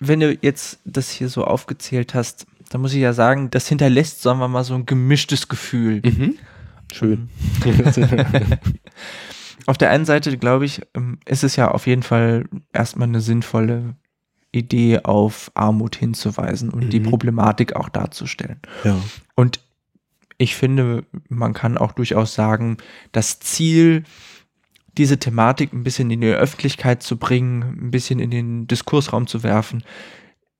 [0.00, 4.22] Wenn du jetzt das hier so aufgezählt hast, da muss ich ja sagen, das hinterlässt,
[4.22, 6.02] sagen wir mal, so ein gemischtes Gefühl.
[6.04, 6.34] Mhm.
[6.92, 7.28] Schön.
[9.66, 13.20] auf der einen Seite, glaube ich, ähm, ist es ja auf jeden Fall erstmal eine
[13.20, 13.96] sinnvolle
[14.52, 16.90] Idee, auf Armut hinzuweisen und mhm.
[16.90, 18.60] die Problematik auch darzustellen.
[18.84, 18.96] Ja.
[19.34, 19.60] Und
[20.38, 22.78] ich finde, man kann auch durchaus sagen,
[23.12, 24.04] das Ziel,
[24.96, 29.42] diese Thematik ein bisschen in die Öffentlichkeit zu bringen, ein bisschen in den Diskursraum zu
[29.42, 29.82] werfen,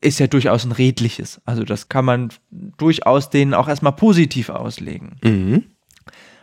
[0.00, 1.40] ist ja durchaus ein redliches.
[1.44, 5.16] Also das kann man durchaus denen auch erstmal positiv auslegen.
[5.22, 5.64] Mhm.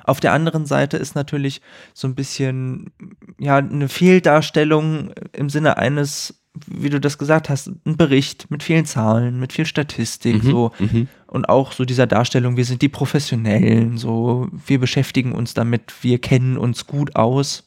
[0.03, 1.61] Auf der anderen Seite ist natürlich
[1.93, 2.91] so ein bisschen
[3.39, 8.85] ja eine Fehldarstellung im Sinne eines, wie du das gesagt hast, ein Bericht mit vielen
[8.85, 11.07] Zahlen, mit viel Statistik, mhm, so mhm.
[11.27, 16.19] und auch so dieser Darstellung, wir sind die Professionellen, so wir beschäftigen uns damit, wir
[16.19, 17.63] kennen uns gut aus.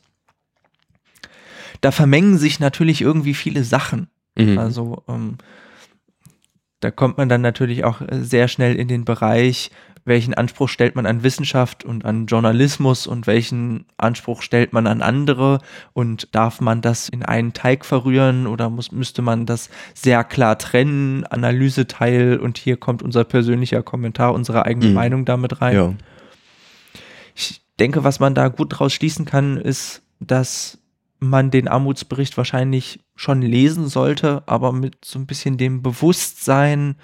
[1.81, 4.09] Da vermengen sich natürlich irgendwie viele Sachen.
[4.37, 4.59] Mhm.
[4.59, 5.39] Also ähm,
[6.81, 9.71] da kommt man dann natürlich auch äh, sehr schnell in den Bereich,
[10.05, 15.03] welchen Anspruch stellt man an Wissenschaft und an Journalismus und welchen Anspruch stellt man an
[15.03, 15.61] andere
[15.93, 20.59] und darf man das in einen Teig verrühren oder muss, müsste man das sehr klar
[20.59, 24.95] trennen, Analyseteil und hier kommt unser persönlicher Kommentar, unsere eigene mhm.
[24.95, 25.77] Meinung damit rein.
[25.77, 25.95] Ja.
[27.35, 30.79] Ich denke, was man da gut draus schließen kann, ist, dass
[31.21, 36.97] man den Armutsbericht wahrscheinlich schon lesen sollte, aber mit so ein bisschen dem Bewusstsein,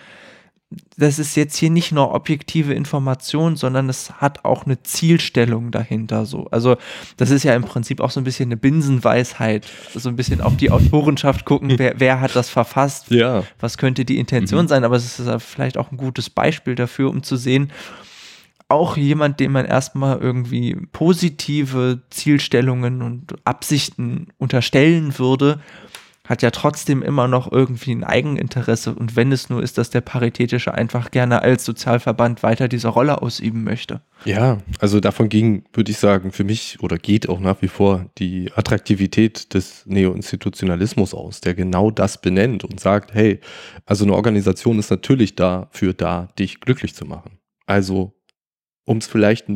[0.97, 6.27] das ist jetzt hier nicht nur objektive Information, sondern es hat auch eine Zielstellung dahinter.
[6.27, 6.47] So.
[6.51, 6.77] Also,
[7.17, 9.67] das ist ja im Prinzip auch so ein bisschen eine Binsenweisheit.
[9.95, 13.45] So ein bisschen auf die Autorenschaft gucken, wer, wer hat das verfasst, ja.
[13.61, 14.69] was könnte die Intention mhm.
[14.69, 17.71] sein, aber es ist vielleicht auch ein gutes Beispiel dafür, um zu sehen,
[18.69, 25.61] auch jemand, dem man erstmal irgendwie positive Zielstellungen und Absichten unterstellen würde,
[26.27, 28.95] hat ja trotzdem immer noch irgendwie ein Eigeninteresse.
[28.95, 33.21] Und wenn es nur ist, dass der Paritätische einfach gerne als Sozialverband weiter diese Rolle
[33.21, 34.01] ausüben möchte.
[34.25, 38.07] Ja, also davon ging, würde ich sagen, für mich oder geht auch nach wie vor
[38.17, 43.41] die Attraktivität des Neo-Institutionalismus aus, der genau das benennt und sagt, hey,
[43.85, 47.39] also eine Organisation ist natürlich dafür da, dich glücklich zu machen.
[47.67, 48.15] Also
[48.87, 49.47] um es vielleicht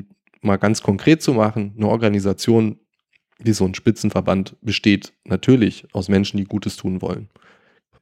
[0.42, 2.78] mal ganz konkret zu machen, eine Organisation
[3.38, 7.28] wie so ein Spitzenverband besteht natürlich aus Menschen, die Gutes tun wollen.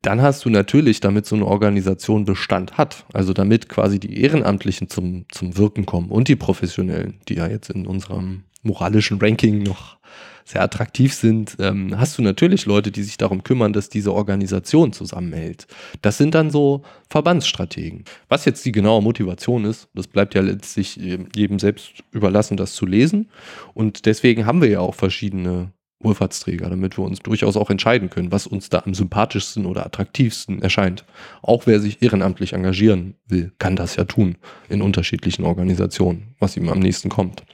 [0.02, 4.88] Dann hast du natürlich, damit so eine Organisation Bestand hat, also damit quasi die Ehrenamtlichen
[4.88, 9.98] zum, zum Wirken kommen und die Professionellen, die ja jetzt in unserem moralischen Ranking noch
[10.46, 14.92] sehr attraktiv sind, ähm, hast du natürlich Leute, die sich darum kümmern, dass diese Organisation
[14.92, 15.66] zusammenhält.
[16.02, 18.04] Das sind dann so Verbandsstrategen.
[18.28, 22.86] Was jetzt die genaue Motivation ist, das bleibt ja letztlich jedem selbst überlassen, das zu
[22.86, 23.28] lesen.
[23.74, 28.30] Und deswegen haben wir ja auch verschiedene Wohlfahrtsträger, damit wir uns durchaus auch entscheiden können,
[28.30, 31.04] was uns da am sympathischsten oder attraktivsten erscheint.
[31.42, 34.36] Auch wer sich ehrenamtlich engagieren will, kann das ja tun
[34.68, 37.44] in unterschiedlichen Organisationen, was ihm am nächsten kommt.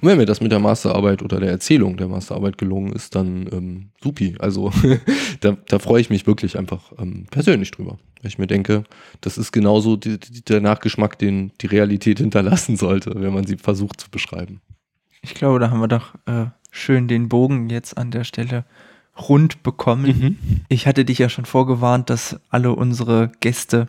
[0.00, 3.48] Und wenn mir das mit der Masterarbeit oder der Erzählung der Masterarbeit gelungen ist, dann
[3.52, 4.36] ähm, supi.
[4.38, 4.72] Also
[5.40, 7.98] da, da freue ich mich wirklich einfach ähm, persönlich drüber.
[8.22, 8.84] Weil ich mir denke,
[9.20, 13.56] das ist genauso die, die, der Nachgeschmack, den die Realität hinterlassen sollte, wenn man sie
[13.56, 14.60] versucht zu beschreiben.
[15.22, 18.64] Ich glaube, da haben wir doch äh, schön den Bogen jetzt an der Stelle
[19.28, 20.38] rund bekommen.
[20.38, 20.60] Mhm.
[20.68, 23.88] Ich hatte dich ja schon vorgewarnt, dass alle unsere Gäste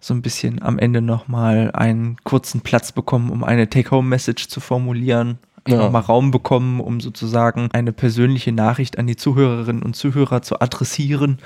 [0.00, 5.38] so ein bisschen am Ende nochmal einen kurzen Platz bekommen, um eine Take-Home-Message zu formulieren.
[5.68, 5.76] Ja.
[5.76, 11.38] Nochmal Raum bekommen, um sozusagen eine persönliche Nachricht an die Zuhörerinnen und Zuhörer zu adressieren.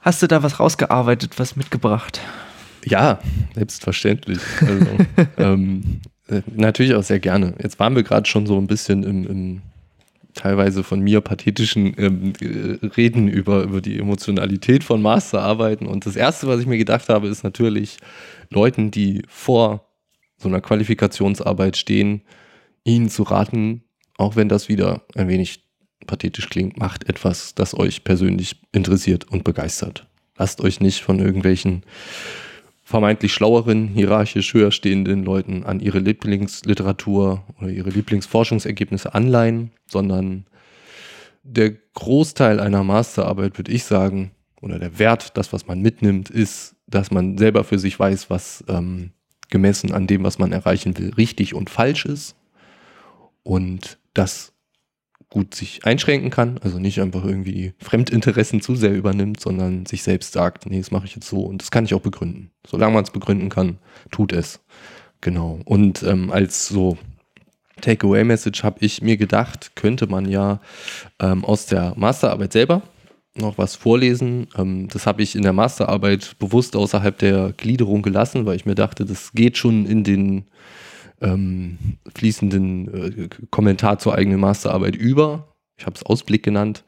[0.00, 2.20] Hast du da was rausgearbeitet, was mitgebracht?
[2.84, 3.20] Ja,
[3.54, 4.40] selbstverständlich.
[4.60, 4.86] Also,
[5.38, 7.54] ähm, äh, natürlich auch sehr gerne.
[7.62, 9.62] Jetzt waren wir gerade schon so ein bisschen im, im
[10.34, 15.86] teilweise von mir pathetischen ähm, äh, Reden über, über die Emotionalität von Masterarbeiten.
[15.86, 17.98] Und das Erste, was ich mir gedacht habe, ist natürlich
[18.50, 19.88] Leuten, die vor
[20.36, 22.22] so einer Qualifikationsarbeit stehen,
[22.84, 23.84] ihnen zu raten,
[24.18, 25.64] auch wenn das wieder ein wenig
[26.06, 30.06] pathetisch klingt, macht etwas, das euch persönlich interessiert und begeistert.
[30.36, 31.84] Lasst euch nicht von irgendwelchen
[32.84, 40.44] vermeintlich schlaueren, hierarchisch höher stehenden Leuten an ihre Lieblingsliteratur oder ihre Lieblingsforschungsergebnisse anleihen, sondern
[41.42, 46.74] der Großteil einer Masterarbeit, würde ich sagen, oder der Wert, das, was man mitnimmt, ist,
[46.86, 49.12] dass man selber für sich weiß, was ähm,
[49.50, 52.34] gemessen an dem, was man erreichen will, richtig und falsch ist.
[53.42, 54.53] Und das
[55.34, 60.32] gut sich einschränken kann, also nicht einfach irgendwie Fremdinteressen zu sehr übernimmt, sondern sich selbst
[60.32, 62.52] sagt, nee, das mache ich jetzt so und das kann ich auch begründen.
[62.64, 63.78] Solange man es begründen kann,
[64.12, 64.60] tut es.
[65.22, 65.58] Genau.
[65.64, 66.98] Und ähm, als so
[67.80, 70.60] Takeaway-Message habe ich mir gedacht, könnte man ja
[71.20, 72.82] ähm, aus der Masterarbeit selber
[73.34, 74.46] noch was vorlesen.
[74.56, 78.76] Ähm, das habe ich in der Masterarbeit bewusst außerhalb der Gliederung gelassen, weil ich mir
[78.76, 80.44] dachte, das geht schon in den
[81.24, 81.78] ähm,
[82.14, 85.48] fließenden äh, Kommentar zur eigenen Masterarbeit über.
[85.76, 86.84] Ich habe es Ausblick genannt.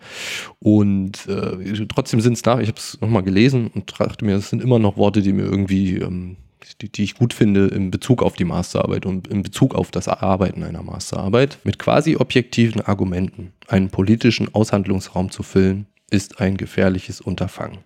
[0.60, 4.50] Und äh, trotzdem sind es da, ich habe es nochmal gelesen und dachte mir, es
[4.50, 6.36] sind immer noch Worte, die mir irgendwie, ähm,
[6.80, 10.06] die, die, ich gut finde in Bezug auf die Masterarbeit und in Bezug auf das
[10.06, 11.58] Erarbeiten einer Masterarbeit.
[11.64, 17.78] Mit quasi objektiven Argumenten einen politischen Aushandlungsraum zu füllen, ist ein gefährliches Unterfangen.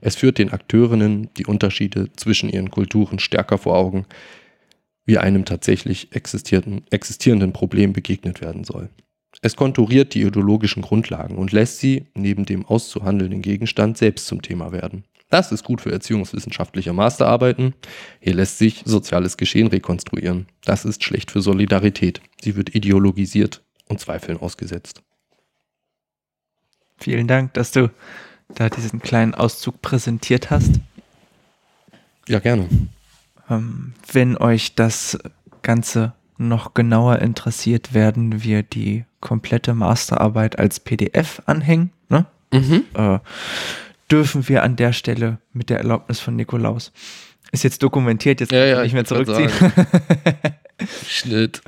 [0.00, 4.06] Es führt den Akteurinnen die Unterschiede zwischen ihren Kulturen stärker vor Augen,
[5.04, 8.90] wie einem tatsächlich existierenden Problem begegnet werden soll.
[9.40, 14.72] Es konturiert die ideologischen Grundlagen und lässt sie, neben dem auszuhandelnden Gegenstand, selbst zum Thema
[14.72, 15.04] werden.
[15.30, 17.72] Das ist gut für erziehungswissenschaftliche Masterarbeiten.
[18.20, 20.46] Hier lässt sich soziales Geschehen rekonstruieren.
[20.62, 22.20] Das ist schlecht für Solidarität.
[22.42, 25.02] Sie wird ideologisiert und Zweifeln ausgesetzt.
[26.98, 27.90] Vielen Dank, dass du
[28.54, 30.80] da diesen kleinen Auszug präsentiert hast.
[32.28, 32.68] Ja, gerne.
[33.52, 35.18] Ähm, wenn euch das
[35.62, 41.90] Ganze noch genauer interessiert, werden wir die komplette Masterarbeit als PDF anhängen.
[42.08, 42.26] Ne?
[42.52, 42.84] Mhm.
[42.94, 43.18] Äh,
[44.10, 46.92] dürfen wir an der Stelle mit der Erlaubnis von Nikolaus.
[47.52, 49.50] Ist jetzt dokumentiert, jetzt ja, ja, nicht mehr zurückziehen.
[51.06, 51.62] Schnitt.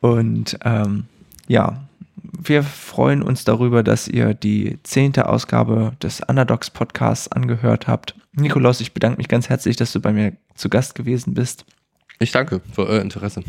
[0.00, 1.04] Und ähm,
[1.46, 1.84] ja,
[2.16, 8.14] wir freuen uns darüber, dass ihr die zehnte Ausgabe des Underdogs Podcasts angehört habt.
[8.36, 11.64] Nikolaus, ich bedanke mich ganz herzlich, dass du bei mir zu Gast gewesen bist.
[12.18, 13.42] Ich danke für euer Interesse.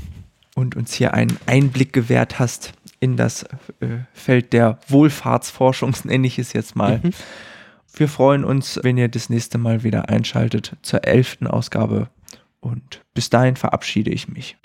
[0.55, 6.39] Und uns hier einen Einblick gewährt hast in das äh, Feld der Wohlfahrtsforschung, nenne ich
[6.39, 6.99] es jetzt mal.
[7.03, 7.11] Mhm.
[7.95, 12.09] Wir freuen uns, wenn ihr das nächste Mal wieder einschaltet zur elften Ausgabe.
[12.59, 14.57] Und bis dahin verabschiede ich mich.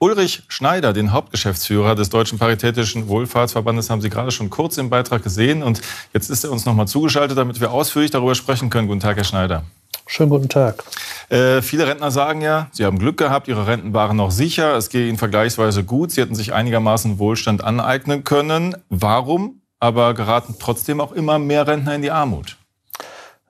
[0.00, 5.24] Ulrich Schneider, den Hauptgeschäftsführer des Deutschen Paritätischen Wohlfahrtsverbandes, haben Sie gerade schon kurz im Beitrag
[5.24, 5.62] gesehen.
[5.64, 5.80] Und
[6.12, 8.86] jetzt ist er uns noch mal zugeschaltet, damit wir ausführlich darüber sprechen können.
[8.86, 9.64] Guten Tag, Herr Schneider.
[10.06, 10.84] Schönen guten Tag.
[11.28, 14.88] Äh, viele Rentner sagen ja, sie haben Glück gehabt, ihre Renten waren noch sicher, es
[14.88, 18.76] geht ihnen vergleichsweise gut, sie hätten sich einigermaßen Wohlstand aneignen können.
[18.88, 22.57] Warum aber geraten trotzdem auch immer mehr Rentner in die Armut?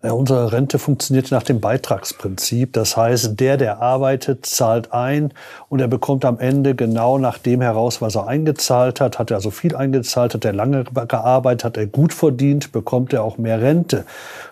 [0.01, 2.73] Ja, unsere Rente funktioniert nach dem Beitragsprinzip.
[2.73, 5.33] Das heißt, der, der arbeitet, zahlt ein
[5.69, 9.19] und er bekommt am Ende genau nach dem heraus, was er eingezahlt hat.
[9.19, 13.25] Hat er also viel eingezahlt, hat er lange gearbeitet, hat er gut verdient, bekommt er
[13.25, 14.05] auch mehr Rente.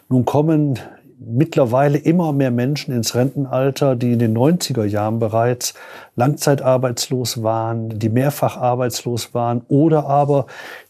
[0.08, 0.80] Nun kommen
[1.18, 5.74] mittlerweile immer mehr Menschen ins Rentenalter, die in den 90er Jahren bereits
[6.14, 10.46] langzeitarbeitslos waren, die mehrfach arbeitslos waren oder aber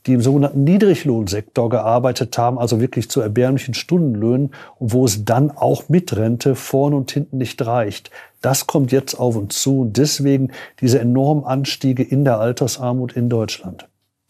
[0.07, 5.51] die im sogenannten Niedriglohnsektor gearbeitet haben, also wirklich zu erbärmlichen Stundenlöhnen und wo es dann
[5.51, 8.11] auch mit Rente vorne und hinten nicht reicht.
[8.41, 10.51] Das kommt jetzt auf uns zu und deswegen
[10.81, 13.89] diese enormen Anstiege in der Altersarmut in Deutschland.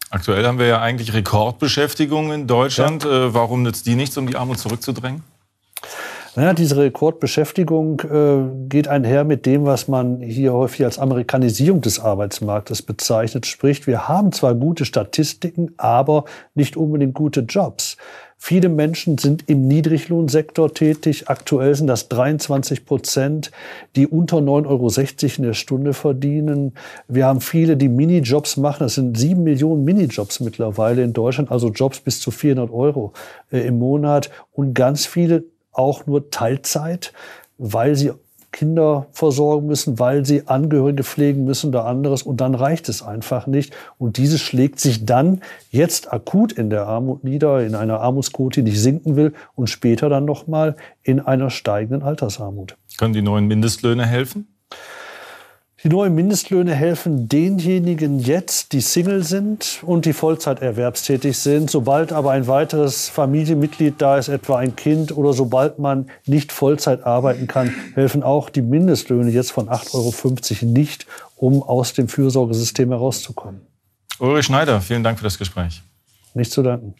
[0.09, 3.03] Aktuell haben wir ja eigentlich Rekordbeschäftigung in Deutschland.
[3.03, 3.25] Ja.
[3.25, 5.21] Äh, warum nützt die nichts, um die Armut zurückzudrängen?
[6.37, 11.99] Naja, diese Rekordbeschäftigung äh, geht einher mit dem, was man hier häufig als Amerikanisierung des
[11.99, 13.47] Arbeitsmarktes bezeichnet.
[13.47, 17.97] Sprich, wir haben zwar gute Statistiken, aber nicht unbedingt gute Jobs.
[18.39, 21.27] Viele Menschen sind im Niedriglohnsektor tätig.
[21.27, 23.51] Aktuell sind das 23 Prozent,
[23.95, 26.73] die unter 9,60 Euro in der Stunde verdienen.
[27.07, 28.81] Wir haben viele, die Minijobs machen.
[28.81, 33.13] Das sind sieben Millionen Minijobs mittlerweile in Deutschland, also Jobs bis zu 400 Euro
[33.51, 34.29] äh, im Monat.
[34.53, 35.43] Und ganz viele
[35.77, 37.13] auch nur Teilzeit,
[37.57, 38.11] weil sie
[38.51, 42.23] Kinder versorgen müssen, weil sie Angehörige pflegen müssen oder anderes.
[42.23, 43.75] Und dann reicht es einfach nicht.
[43.99, 48.71] Und dieses schlägt sich dann jetzt akut in der Armut nieder, in einer Armutsquote, die
[48.71, 52.77] nicht sinken will und später dann nochmal in einer steigenden Altersarmut.
[52.97, 54.47] Können die neuen Mindestlöhne helfen?
[55.83, 61.69] Die neuen Mindestlöhne helfen denjenigen jetzt, die Single sind und die Vollzeiterwerbstätig sind.
[61.69, 67.05] Sobald aber ein weiteres Familienmitglied da ist, etwa ein Kind, oder sobald man nicht Vollzeit
[67.05, 71.05] arbeiten kann, helfen auch die Mindestlöhne jetzt von 8,50 Euro nicht,
[71.35, 73.61] um aus dem Fürsorgesystem herauszukommen.
[74.17, 75.83] Ulrich Schneider, vielen Dank für das Gespräch.
[76.33, 76.95] Nicht zu danken.